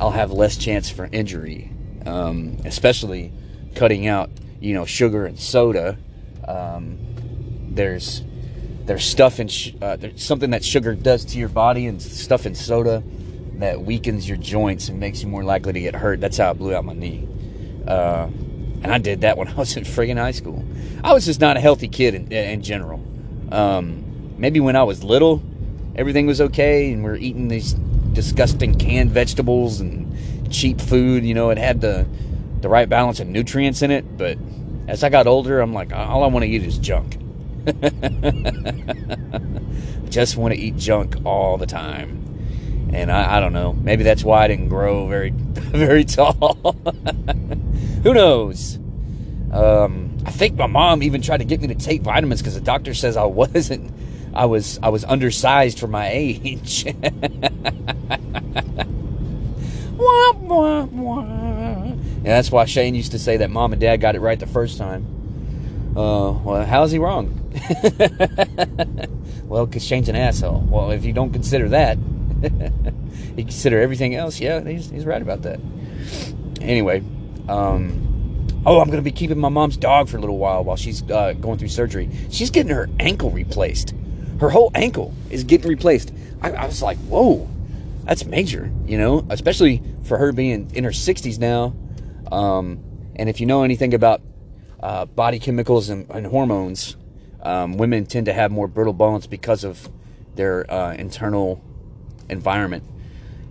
I'll 0.00 0.10
have 0.10 0.32
less 0.32 0.56
chance 0.56 0.88
for 0.88 1.06
injury. 1.12 1.70
Um, 2.06 2.56
especially 2.64 3.30
cutting 3.74 4.06
out, 4.06 4.30
you 4.60 4.74
know, 4.74 4.84
sugar 4.84 5.26
and 5.26 5.38
soda. 5.38 5.98
Um, 6.46 6.98
there's 7.70 8.22
there's 8.84 9.04
stuff 9.04 9.38
in 9.38 9.48
sh- 9.48 9.74
uh, 9.82 9.96
there's 9.96 10.24
something 10.24 10.50
that 10.50 10.64
sugar 10.64 10.94
does 10.94 11.24
to 11.26 11.38
your 11.38 11.48
body 11.48 11.86
and 11.86 12.00
stuff 12.00 12.46
in 12.46 12.54
soda 12.54 13.02
that 13.56 13.82
weakens 13.82 14.28
your 14.28 14.38
joints 14.38 14.88
and 14.88 14.98
makes 14.98 15.22
you 15.22 15.28
more 15.28 15.44
likely 15.44 15.72
to 15.72 15.80
get 15.80 15.94
hurt. 15.94 16.20
That's 16.20 16.38
how 16.38 16.50
I 16.50 16.52
blew 16.54 16.74
out 16.74 16.84
my 16.84 16.94
knee. 16.94 17.28
Uh, 17.86 18.28
and 18.82 18.86
I 18.86 18.98
did 18.98 19.22
that 19.22 19.36
when 19.36 19.48
I 19.48 19.54
was 19.54 19.76
in 19.76 19.84
friggin' 19.84 20.16
high 20.16 20.30
school. 20.30 20.64
I 21.02 21.12
was 21.12 21.26
just 21.26 21.40
not 21.40 21.56
a 21.56 21.60
healthy 21.60 21.88
kid 21.88 22.14
in, 22.14 22.32
in 22.32 22.62
general. 22.62 23.04
Um, 23.50 24.34
maybe 24.38 24.60
when 24.60 24.76
I 24.76 24.84
was 24.84 25.02
little, 25.04 25.42
everything 25.96 26.26
was 26.26 26.40
okay, 26.40 26.92
and 26.92 27.02
we 27.02 27.10
are 27.10 27.16
eating 27.16 27.48
these 27.48 27.74
disgusting 28.12 28.74
canned 28.78 29.10
vegetables 29.10 29.80
and 29.80 30.52
cheap 30.52 30.80
food. 30.80 31.24
You 31.24 31.34
know, 31.34 31.50
it 31.50 31.58
had 31.58 31.80
the 31.80 32.06
the 32.62 32.68
right 32.68 32.88
balance 32.88 33.20
of 33.20 33.28
nutrients 33.28 33.82
in 33.82 33.90
it. 33.90 34.16
But 34.16 34.38
as 34.86 35.04
I 35.04 35.08
got 35.08 35.26
older, 35.26 35.60
I'm 35.60 35.72
like, 35.72 35.92
all 35.92 36.24
I 36.24 36.26
want 36.26 36.44
to 36.44 36.50
eat 36.50 36.62
is 36.62 36.78
junk. 36.78 37.18
just 40.08 40.36
want 40.36 40.54
to 40.54 40.60
eat 40.60 40.76
junk 40.76 41.16
all 41.24 41.58
the 41.58 41.66
time 41.66 42.18
and 42.92 43.12
I, 43.12 43.36
I, 43.36 43.40
don't 43.40 43.52
know. 43.52 43.72
Maybe 43.72 44.02
that's 44.02 44.24
why 44.24 44.44
I 44.44 44.48
didn't 44.48 44.68
grow 44.68 45.06
very, 45.06 45.30
very 45.30 46.04
tall. 46.04 46.54
Who 48.02 48.14
knows? 48.14 48.76
Um, 49.52 50.16
I 50.24 50.30
think 50.30 50.56
my 50.56 50.66
mom 50.66 51.02
even 51.02 51.22
tried 51.22 51.38
to 51.38 51.44
get 51.44 51.60
me 51.60 51.68
to 51.68 51.74
take 51.74 52.02
vitamins 52.02 52.40
because 52.40 52.54
the 52.54 52.60
doctor 52.60 52.94
says 52.94 53.16
I 53.16 53.24
wasn't. 53.24 53.92
I 54.34 54.44
was 54.44 54.78
I 54.82 54.90
was 54.90 55.04
undersized 55.04 55.78
for 55.78 55.86
my 55.86 56.10
age. 56.12 56.84
wah, 59.96 60.32
wah, 60.32 60.84
wah. 60.84 61.57
And 62.28 62.34
that's 62.34 62.52
why 62.52 62.66
Shane 62.66 62.94
used 62.94 63.12
to 63.12 63.18
say 63.18 63.38
that 63.38 63.48
mom 63.48 63.72
and 63.72 63.80
dad 63.80 64.02
got 64.02 64.14
it 64.14 64.20
right 64.20 64.38
the 64.38 64.46
first 64.46 64.76
time. 64.76 65.94
Uh, 65.96 66.32
well, 66.32 66.62
how 66.66 66.82
is 66.82 66.92
he 66.92 66.98
wrong? 66.98 67.32
well, 69.44 69.64
because 69.64 69.82
Shane's 69.82 70.10
an 70.10 70.14
asshole. 70.14 70.60
Well, 70.68 70.90
if 70.90 71.06
you 71.06 71.14
don't 71.14 71.32
consider 71.32 71.70
that, 71.70 71.96
you 73.34 73.44
consider 73.44 73.80
everything 73.80 74.14
else, 74.14 74.40
yeah, 74.40 74.62
he's, 74.62 74.90
he's 74.90 75.06
right 75.06 75.22
about 75.22 75.40
that. 75.40 75.58
Anyway, 76.60 77.02
um, 77.48 78.46
oh, 78.66 78.78
I'm 78.78 78.88
going 78.88 78.98
to 78.98 79.02
be 79.02 79.10
keeping 79.10 79.38
my 79.38 79.48
mom's 79.48 79.78
dog 79.78 80.10
for 80.10 80.18
a 80.18 80.20
little 80.20 80.36
while 80.36 80.62
while 80.62 80.76
she's 80.76 81.02
uh, 81.10 81.32
going 81.32 81.58
through 81.58 81.68
surgery. 81.68 82.10
She's 82.28 82.50
getting 82.50 82.72
her 82.72 82.90
ankle 83.00 83.30
replaced. 83.30 83.94
Her 84.38 84.50
whole 84.50 84.70
ankle 84.74 85.14
is 85.30 85.44
getting 85.44 85.70
replaced. 85.70 86.12
I, 86.42 86.50
I 86.50 86.66
was 86.66 86.82
like, 86.82 86.98
whoa, 86.98 87.48
that's 88.04 88.26
major, 88.26 88.70
you 88.84 88.98
know, 88.98 89.26
especially 89.30 89.82
for 90.02 90.18
her 90.18 90.30
being 90.32 90.70
in 90.74 90.84
her 90.84 90.90
60s 90.90 91.38
now. 91.38 91.72
Um, 92.30 92.82
and 93.16 93.28
if 93.28 93.40
you 93.40 93.46
know 93.46 93.62
anything 93.62 93.94
about 93.94 94.22
uh, 94.80 95.04
body 95.06 95.38
chemicals 95.38 95.88
and, 95.88 96.08
and 96.10 96.26
hormones, 96.26 96.96
um, 97.42 97.76
women 97.76 98.06
tend 98.06 98.26
to 98.26 98.32
have 98.32 98.50
more 98.50 98.68
brittle 98.68 98.92
bones 98.92 99.26
because 99.26 99.64
of 99.64 99.88
their 100.34 100.70
uh, 100.70 100.94
internal 100.94 101.62
environment. 102.28 102.84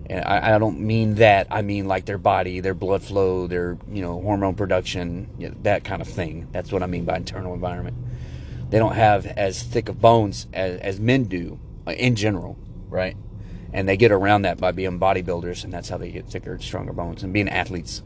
And 0.10 0.24
I, 0.24 0.56
I, 0.56 0.60
don't 0.60 0.80
mean 0.80 1.16
that. 1.16 1.48
I 1.52 1.62
mean 1.62 1.88
like 1.88 2.06
their 2.06 2.18
body, 2.18 2.62
their 2.62 2.74
blood 2.74 3.04
flow, 3.04 3.46
their 3.48 3.78
you 3.92 4.02
know 4.02 4.22
hormone 4.22 4.56
production, 4.56 5.30
you 5.38 5.50
know, 5.50 5.56
that 5.64 5.84
kind 5.84 6.02
of 6.02 6.08
thing. 6.08 6.48
That's 6.52 6.72
what 6.72 6.82
I 6.82 6.86
mean 6.88 7.04
by 7.04 7.18
internal 7.18 7.54
environment. 7.54 7.98
They 8.70 8.80
don't 8.80 8.96
have 8.96 9.26
as 9.26 9.64
thick 9.64 9.90
of 9.90 10.00
bones 10.00 10.48
as, 10.54 10.80
as 10.80 11.00
men 11.00 11.26
do 11.26 11.60
uh, 11.86 11.92
in 11.92 12.16
general, 12.16 12.58
right? 12.90 13.18
And 13.74 13.88
they 13.88 13.98
get 13.98 14.12
around 14.12 14.44
that 14.44 14.60
by 14.60 14.72
being 14.72 14.98
bodybuilders, 14.98 15.66
and 15.66 15.74
that's 15.74 15.90
how 15.90 15.98
they 15.98 16.10
get 16.10 16.30
thicker, 16.30 16.58
stronger 16.60 16.94
bones, 16.94 17.24
and 17.24 17.34
being 17.34 17.50
athletes. 17.50 18.02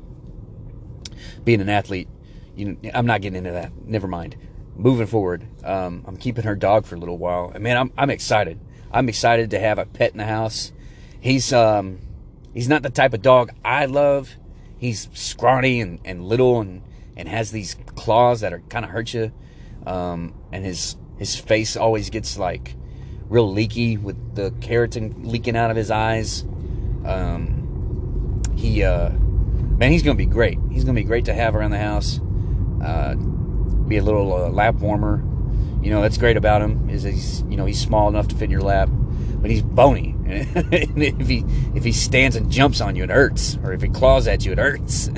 Being 1.44 1.62
an 1.62 1.70
athlete, 1.70 2.08
you 2.56 2.66
know, 2.66 2.92
I'm 2.94 3.06
not 3.06 3.22
getting 3.22 3.38
into 3.38 3.52
that. 3.52 3.72
Never 3.86 4.08
mind. 4.08 4.36
Moving 4.76 5.08
forward, 5.08 5.46
um, 5.64 6.04
I'm 6.08 6.18
keeping 6.18 6.46
her 6.46 6.56
dog 6.56 6.86
for 6.86 6.96
a 6.96 6.98
little 6.98 7.18
while. 7.18 7.52
And 7.54 7.64
man, 7.64 7.78
I'm 7.78 7.92
I'm 7.98 8.10
excited. 8.10 8.60
I'm 8.92 9.10
excited 9.10 9.52
to 9.52 9.60
have 9.60 9.78
a 9.78 9.86
pet 9.86 10.12
in 10.12 10.18
the 10.18 10.26
house. 10.26 10.72
He's 11.20 11.52
um 11.54 12.00
he's 12.54 12.70
not 12.70 12.82
the 12.82 12.90
type 12.90 13.14
of 13.14 13.22
dog 13.22 13.52
I 13.64 13.86
love. 13.86 14.36
He's 14.78 15.10
scrawny 15.14 15.82
and, 15.82 16.00
and 16.04 16.24
little 16.24 16.60
and, 16.60 16.82
and 17.16 17.28
has 17.28 17.52
these 17.52 17.76
claws 17.96 18.42
that 18.42 18.54
are 18.54 18.62
kind 18.70 18.84
of 18.84 18.92
hurt 18.92 19.14
you. 19.14 19.32
Um, 19.86 20.34
and 20.52 20.66
his 20.66 20.96
his 21.18 21.36
face 21.36 21.76
always 21.76 22.10
gets 22.10 22.38
like 22.38 22.76
real 23.30 23.52
leaky 23.52 23.98
with 23.98 24.36
the 24.36 24.52
keratin 24.52 25.26
leaking 25.26 25.56
out 25.56 25.70
of 25.70 25.78
his 25.78 25.92
eyes. 25.92 26.44
Um, 27.06 28.42
he 28.56 28.84
uh, 28.84 29.12
man, 29.82 29.92
he's 29.92 30.04
gonna 30.04 30.16
be 30.16 30.28
great. 30.28 30.60
He's 30.72 30.84
gonna 30.84 30.96
be 30.96 31.04
great 31.04 31.26
to 31.26 31.34
have 31.34 31.56
around 31.56 31.72
the 31.72 31.80
house. 31.80 32.20
Uh, 32.84 33.16
be 33.16 33.98
a 33.98 34.04
little 34.04 34.32
uh, 34.32 34.50
lap 34.50 34.76
warmer. 34.76 35.24
You 35.82 35.90
know, 35.90 36.04
that's 36.04 36.20
great 36.20 36.38
about 36.38 36.62
him 36.62 36.88
is 36.88 37.02
he's 37.02 37.42
you 37.50 37.58
know 37.58 37.66
he's 37.66 37.82
small 37.82 38.08
enough 38.08 38.28
to 38.28 38.36
fit 38.36 38.44
in 38.46 38.52
your 38.52 38.62
lap, 38.62 38.90
but 38.92 39.50
he's 39.50 39.64
bony. 39.64 40.16
and 40.28 40.48
if 40.72 41.28
he 41.28 41.44
if 41.74 41.84
he 41.84 41.92
stands 41.92 42.36
and 42.36 42.52
jumps 42.52 42.80
on 42.80 42.96
you, 42.96 43.04
it 43.06 43.10
hurts. 43.10 43.58
Or 43.64 43.74
if 43.74 43.82
he 43.82 43.90
claws 43.90 44.28
at 44.28 44.46
you, 44.46 44.52
it 44.52 44.60
hurts. 44.60 45.08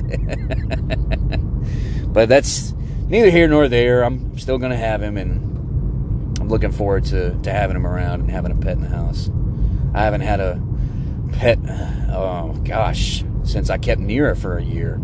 but 2.08 2.30
that's 2.30 2.72
neither 3.10 3.30
here 3.30 3.50
nor 3.50 3.68
there. 3.68 4.04
I'm 4.04 4.40
still 4.40 4.58
gonna 4.58 4.78
have 4.78 5.04
him, 5.04 5.18
and 5.18 6.40
I'm 6.40 6.48
looking 6.48 6.72
forward 6.72 7.04
to 7.08 7.38
to 7.42 7.52
having 7.52 7.76
him 7.76 7.86
around 7.86 8.22
and 8.22 8.32
having 8.32 8.54
a 8.54 8.56
pet 8.56 8.78
in 8.78 8.84
the 8.84 8.88
house. 8.88 9.30
I 9.94 10.06
haven't 10.06 10.22
had 10.22 10.40
a 10.40 10.62
pet. 11.34 11.60
Oh 12.16 12.54
gosh, 12.64 13.24
since 13.44 13.70
I 13.70 13.78
kept 13.78 14.02
Nira 14.02 14.38
for 14.38 14.58
a 14.58 14.64
year. 14.64 15.00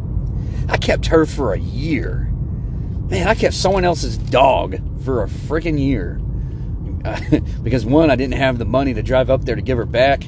I 0.68 0.78
kept 0.78 1.08
her 1.08 1.26
for 1.26 1.54
a 1.54 1.60
year. 1.60 2.30
Man, 3.10 3.28
I 3.28 3.36
kept 3.36 3.56
someone 3.56 3.86
else's 3.86 4.18
dog 4.18 4.80
for 5.04 5.24
a 5.24 5.28
freaking 5.28 5.80
year. 5.80 6.20
because 7.64 7.86
one, 7.86 8.12
I 8.12 8.16
didn't 8.16 8.36
have 8.36 8.58
the 8.58 8.66
money 8.66 8.94
to 8.94 9.02
drive 9.02 9.30
up 9.30 9.46
there 9.46 9.56
to 9.56 9.62
give 9.62 9.78
her 9.78 9.86
back. 9.86 10.26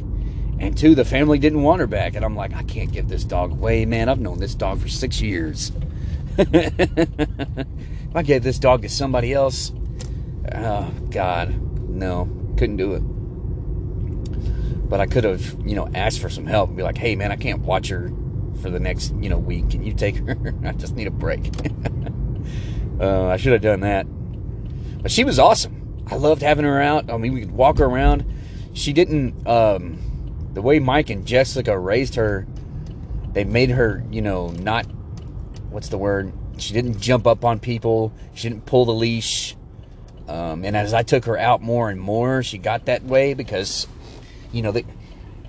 And 0.59 0.77
two, 0.77 0.95
the 0.95 1.05
family 1.05 1.39
didn't 1.39 1.63
want 1.63 1.79
her 1.79 1.87
back. 1.87 2.15
And 2.15 2.25
I'm 2.25 2.35
like, 2.35 2.53
I 2.53 2.63
can't 2.63 2.91
give 2.91 3.07
this 3.07 3.23
dog 3.23 3.51
away, 3.51 3.85
man. 3.85 4.09
I've 4.09 4.19
known 4.19 4.39
this 4.39 4.55
dog 4.55 4.79
for 4.79 4.87
six 4.87 5.21
years. 5.21 5.71
if 6.37 7.67
I 8.15 8.23
gave 8.23 8.43
this 8.43 8.57
dog 8.57 8.81
to 8.83 8.89
somebody 8.89 9.33
else, 9.33 9.71
oh, 10.53 10.91
God, 11.09 11.89
no, 11.89 12.29
couldn't 12.57 12.77
do 12.77 12.93
it. 12.93 13.03
But 14.91 14.99
I 14.99 15.05
could 15.05 15.23
have, 15.23 15.55
you 15.65 15.73
know, 15.73 15.89
asked 15.95 16.19
for 16.19 16.29
some 16.29 16.45
help 16.45 16.67
and 16.67 16.75
be 16.75 16.83
like, 16.83 16.97
hey, 16.97 17.15
man, 17.15 17.31
I 17.31 17.37
can't 17.37 17.61
watch 17.61 17.87
her 17.87 18.11
for 18.61 18.69
the 18.69 18.77
next, 18.77 19.15
you 19.15 19.29
know, 19.29 19.37
week. 19.37 19.69
Can 19.69 19.85
you 19.85 19.93
take 19.93 20.17
her? 20.27 20.53
I 20.65 20.73
just 20.73 20.97
need 20.97 21.07
a 21.07 21.11
break. 21.11 21.49
uh, 22.99 23.27
I 23.27 23.37
should 23.37 23.53
have 23.53 23.61
done 23.61 23.79
that. 23.79 24.05
But 25.01 25.09
she 25.09 25.23
was 25.23 25.39
awesome. 25.39 26.03
I 26.07 26.15
loved 26.15 26.41
having 26.41 26.65
her 26.65 26.81
out. 26.81 27.09
I 27.09 27.15
mean, 27.15 27.33
we 27.33 27.39
could 27.39 27.51
walk 27.51 27.77
her 27.77 27.85
around. 27.85 28.25
She 28.73 28.91
didn't, 28.91 29.47
um, 29.47 29.97
the 30.53 30.61
way 30.61 30.79
Mike 30.79 31.09
and 31.09 31.25
Jessica 31.25 31.79
raised 31.79 32.15
her, 32.15 32.45
they 33.31 33.45
made 33.45 33.69
her, 33.69 34.03
you 34.11 34.21
know, 34.21 34.49
not, 34.49 34.85
what's 35.69 35.87
the 35.87 35.97
word? 35.97 36.33
She 36.57 36.73
didn't 36.73 36.99
jump 36.99 37.25
up 37.25 37.45
on 37.45 37.61
people. 37.61 38.11
She 38.33 38.49
didn't 38.49 38.65
pull 38.65 38.83
the 38.83 38.93
leash. 38.93 39.55
Um, 40.27 40.65
and 40.65 40.75
as 40.75 40.93
I 40.93 41.03
took 41.03 41.23
her 41.25 41.37
out 41.37 41.61
more 41.61 41.89
and 41.89 41.99
more, 41.99 42.43
she 42.43 42.57
got 42.57 42.87
that 42.87 43.05
way 43.05 43.33
because, 43.33 43.87
you 44.51 44.61
know, 44.61 44.71
they, 44.71 44.85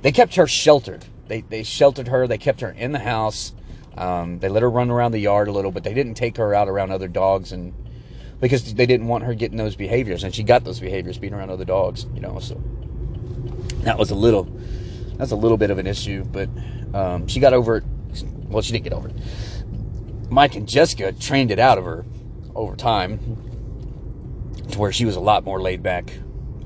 they 0.03 0.13
kept 0.13 0.37
her 0.37 0.47
sheltered. 0.47 1.05
They, 1.29 1.43
they 1.43 1.63
sheltered 1.63 2.09
her. 2.09 2.27
They 2.27 2.39
kept 2.39 2.61
her 2.61 2.71
in 2.71 2.93
the 2.93 2.99
house. 3.01 3.53
Um, 3.97 4.39
they 4.39 4.49
let 4.49 4.63
her 4.63 4.71
run 4.71 4.91
around 4.91 5.13
the 5.13 5.19
yard 5.19 5.49
a 5.49 5.53
little, 5.53 5.71
but 5.71 5.85
they 5.85 5.95
didn't 5.95 6.15
take 6.15 6.37
her 6.39 6.55
out 6.55 6.69
around 6.69 6.93
other 6.93 7.09
dogs 7.09 7.53
and 7.53 7.75
because 8.43 8.75
they 8.75 8.87
didn't 8.87 9.07
want 9.07 9.23
her 9.23 9.35
getting 9.35 9.57
those 9.57 9.77
behaviors, 9.77 10.25
and 10.25 10.35
she 10.35 10.43
got 10.43 10.65
those 10.65 10.81
behaviors 10.81 11.17
being 11.17 11.33
around 11.33 11.51
other 11.51 11.65
dogs, 11.65 12.07
you 12.13 12.21
know. 12.21 12.41
So 12.41 12.61
that 13.83 13.97
was 13.97 14.11
a 14.11 14.17
little, 14.17 14.45
that's 15.17 15.31
a 15.31 15.37
little 15.37 15.57
bit 15.57 15.71
of 15.71 15.79
an 15.79 15.87
issue, 15.87 16.25
but 16.25 16.49
um, 16.93 17.29
she 17.29 17.39
got 17.39 17.53
over 17.53 17.77
it. 17.77 17.85
Well, 18.49 18.61
she 18.61 18.73
didn't 18.73 18.85
get 18.85 18.93
over 18.93 19.09
it. 19.09 19.15
Mike 20.29 20.57
and 20.57 20.69
Jessica 20.69 21.13
trained 21.13 21.53
it 21.53 21.61
out 21.61 21.79
of 21.79 21.85
her 21.85 22.05
over 22.55 22.75
time 22.75 23.19
to 24.73 24.79
where 24.79 24.91
she 24.91 25.05
was 25.05 25.15
a 25.15 25.21
lot 25.21 25.45
more 25.45 25.61
laid 25.61 25.83
back. 25.83 26.13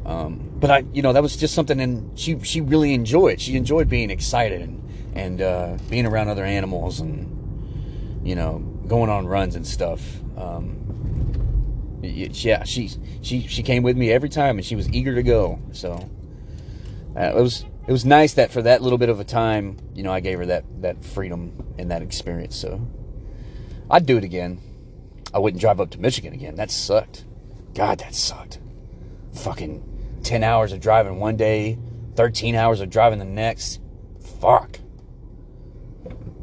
Um, 0.07 0.53
but 0.61 0.71
I, 0.71 0.85
you 0.93 1.03
know, 1.03 1.13
that 1.13 1.23
was 1.23 1.37
just 1.37 1.53
something, 1.53 1.81
and 1.81 2.17
she 2.17 2.39
she 2.41 2.61
really 2.61 2.95
enjoyed. 2.95 3.41
She 3.41 3.57
enjoyed 3.57 3.89
being 3.89 4.09
excited 4.09 4.63
and 4.63 4.89
and 5.15 5.43
uh, 5.43 5.77
being 5.91 6.07
around 6.07 6.29
other 6.29 6.45
animals 6.45 7.01
and 7.01 8.25
you 8.27 8.37
know 8.37 8.61
going 8.87 9.11
on 9.11 9.27
runs 9.27 9.57
and 9.57 9.67
stuff. 9.67 10.01
Um, 10.37 11.99
yeah, 12.03 12.63
she 12.63 12.89
she 13.21 13.49
she 13.49 13.63
came 13.65 13.83
with 13.83 13.97
me 13.97 14.13
every 14.13 14.29
time, 14.29 14.59
and 14.59 14.65
she 14.65 14.77
was 14.77 14.89
eager 14.91 15.13
to 15.13 15.25
go. 15.25 15.59
So 15.73 16.09
uh, 17.17 17.33
it 17.37 17.43
was 17.43 17.65
it 17.89 17.91
was 17.91 18.05
nice 18.05 18.35
that 18.35 18.53
for 18.53 18.63
that 18.63 18.83
little 18.83 18.99
bit 18.99 19.09
of 19.09 19.19
a 19.19 19.25
time, 19.25 19.77
you 19.93 20.05
know, 20.05 20.13
I 20.13 20.21
gave 20.21 20.39
her 20.39 20.47
that 20.47 20.65
that 20.83 21.05
freedom 21.05 21.75
and 21.79 21.91
that 21.91 22.03
experience. 22.03 22.55
So 22.55 22.87
I'd 23.91 24.07
do 24.07 24.17
it 24.17 24.25
again. 24.25 24.61
I 25.35 25.41
wouldn't 25.41 25.61
drive 25.61 25.81
up 25.81 25.91
to 25.91 26.01
Michigan 26.01 26.33
again. 26.33 26.55
That 26.55 26.71
sucked. 26.71 27.25
God, 27.75 27.99
that 27.99 28.15
sucked. 28.15 28.61
Fucking 29.33 29.96
ten 30.27 30.43
hours 30.43 30.73
of 30.73 30.81
driving 30.81 31.21
one 31.21 31.37
day, 31.37 31.79
thirteen 32.17 32.57
hours 32.57 32.81
of 32.81 32.91
driving 32.91 33.21
the 33.21 33.25
next. 33.25 33.81
Fuck. 34.41 34.81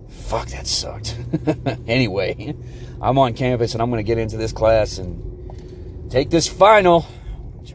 Fuck, 0.07 0.47
that 0.47 0.65
sucked. 0.65 1.17
anyway, 1.87 2.55
I'm 3.01 3.17
on 3.17 3.33
campus 3.33 3.73
and 3.73 3.81
I'm 3.81 3.89
going 3.89 3.99
to 3.99 4.07
get 4.07 4.17
into 4.17 4.37
this 4.37 4.53
class 4.53 4.97
and 4.97 6.09
take 6.09 6.29
this 6.29 6.47
final, 6.47 7.05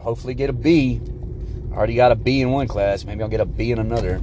hopefully 0.00 0.32
get 0.32 0.48
a 0.48 0.54
B. 0.54 1.00
I 1.70 1.76
already 1.76 1.94
got 1.94 2.10
a 2.10 2.16
B 2.16 2.40
in 2.40 2.50
one 2.50 2.68
class. 2.68 3.04
Maybe 3.04 3.22
I'll 3.22 3.28
get 3.28 3.40
a 3.40 3.46
B 3.46 3.70
in 3.70 3.78
another. 3.78 4.22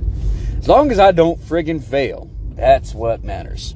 As 0.58 0.67
long 0.67 0.91
as 0.91 0.98
I 1.00 1.12
don't 1.12 1.39
friggin' 1.39 1.84
fail, 1.84 2.30
that's 2.56 2.95
what 2.95 3.24
matters. 3.24 3.76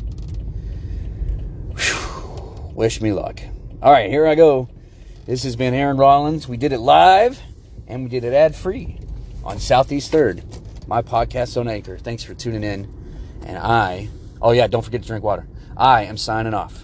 Whew. 1.78 2.72
Wish 2.74 3.02
me 3.02 3.14
luck. 3.14 3.40
All 3.84 3.92
right, 3.92 4.10
here 4.10 4.26
I 4.26 4.34
go. 4.34 4.68
This 5.28 5.44
has 5.44 5.56
been 5.56 5.76
Aaron 5.76 5.98
Rollins. 5.98 6.48
We 6.48 6.58
did 6.58 6.74
it 6.74 6.80
live 6.80 7.40
and 7.90 8.04
we 8.04 8.10
did 8.10 8.24
it 8.24 8.34
ad 8.34 8.56
free 8.56 8.98
on 9.44 9.60
Southeast 9.60 10.12
Third, 10.12 10.44
my 10.88 11.02
podcast 11.02 11.60
on 11.60 11.68
Anchor. 11.68 11.98
Thanks 11.98 12.24
for 12.24 12.34
tuning 12.34 12.64
in. 12.64 12.88
And 13.46 13.58
I, 13.58 14.10
oh 14.42 14.52
yeah, 14.52 14.68
don't 14.68 14.84
forget 14.84 15.02
to 15.02 15.08
drink 15.08 15.24
water. 15.24 15.48
I 15.76 16.04
am 16.04 16.18
signing 16.18 16.54
off. 16.54 16.76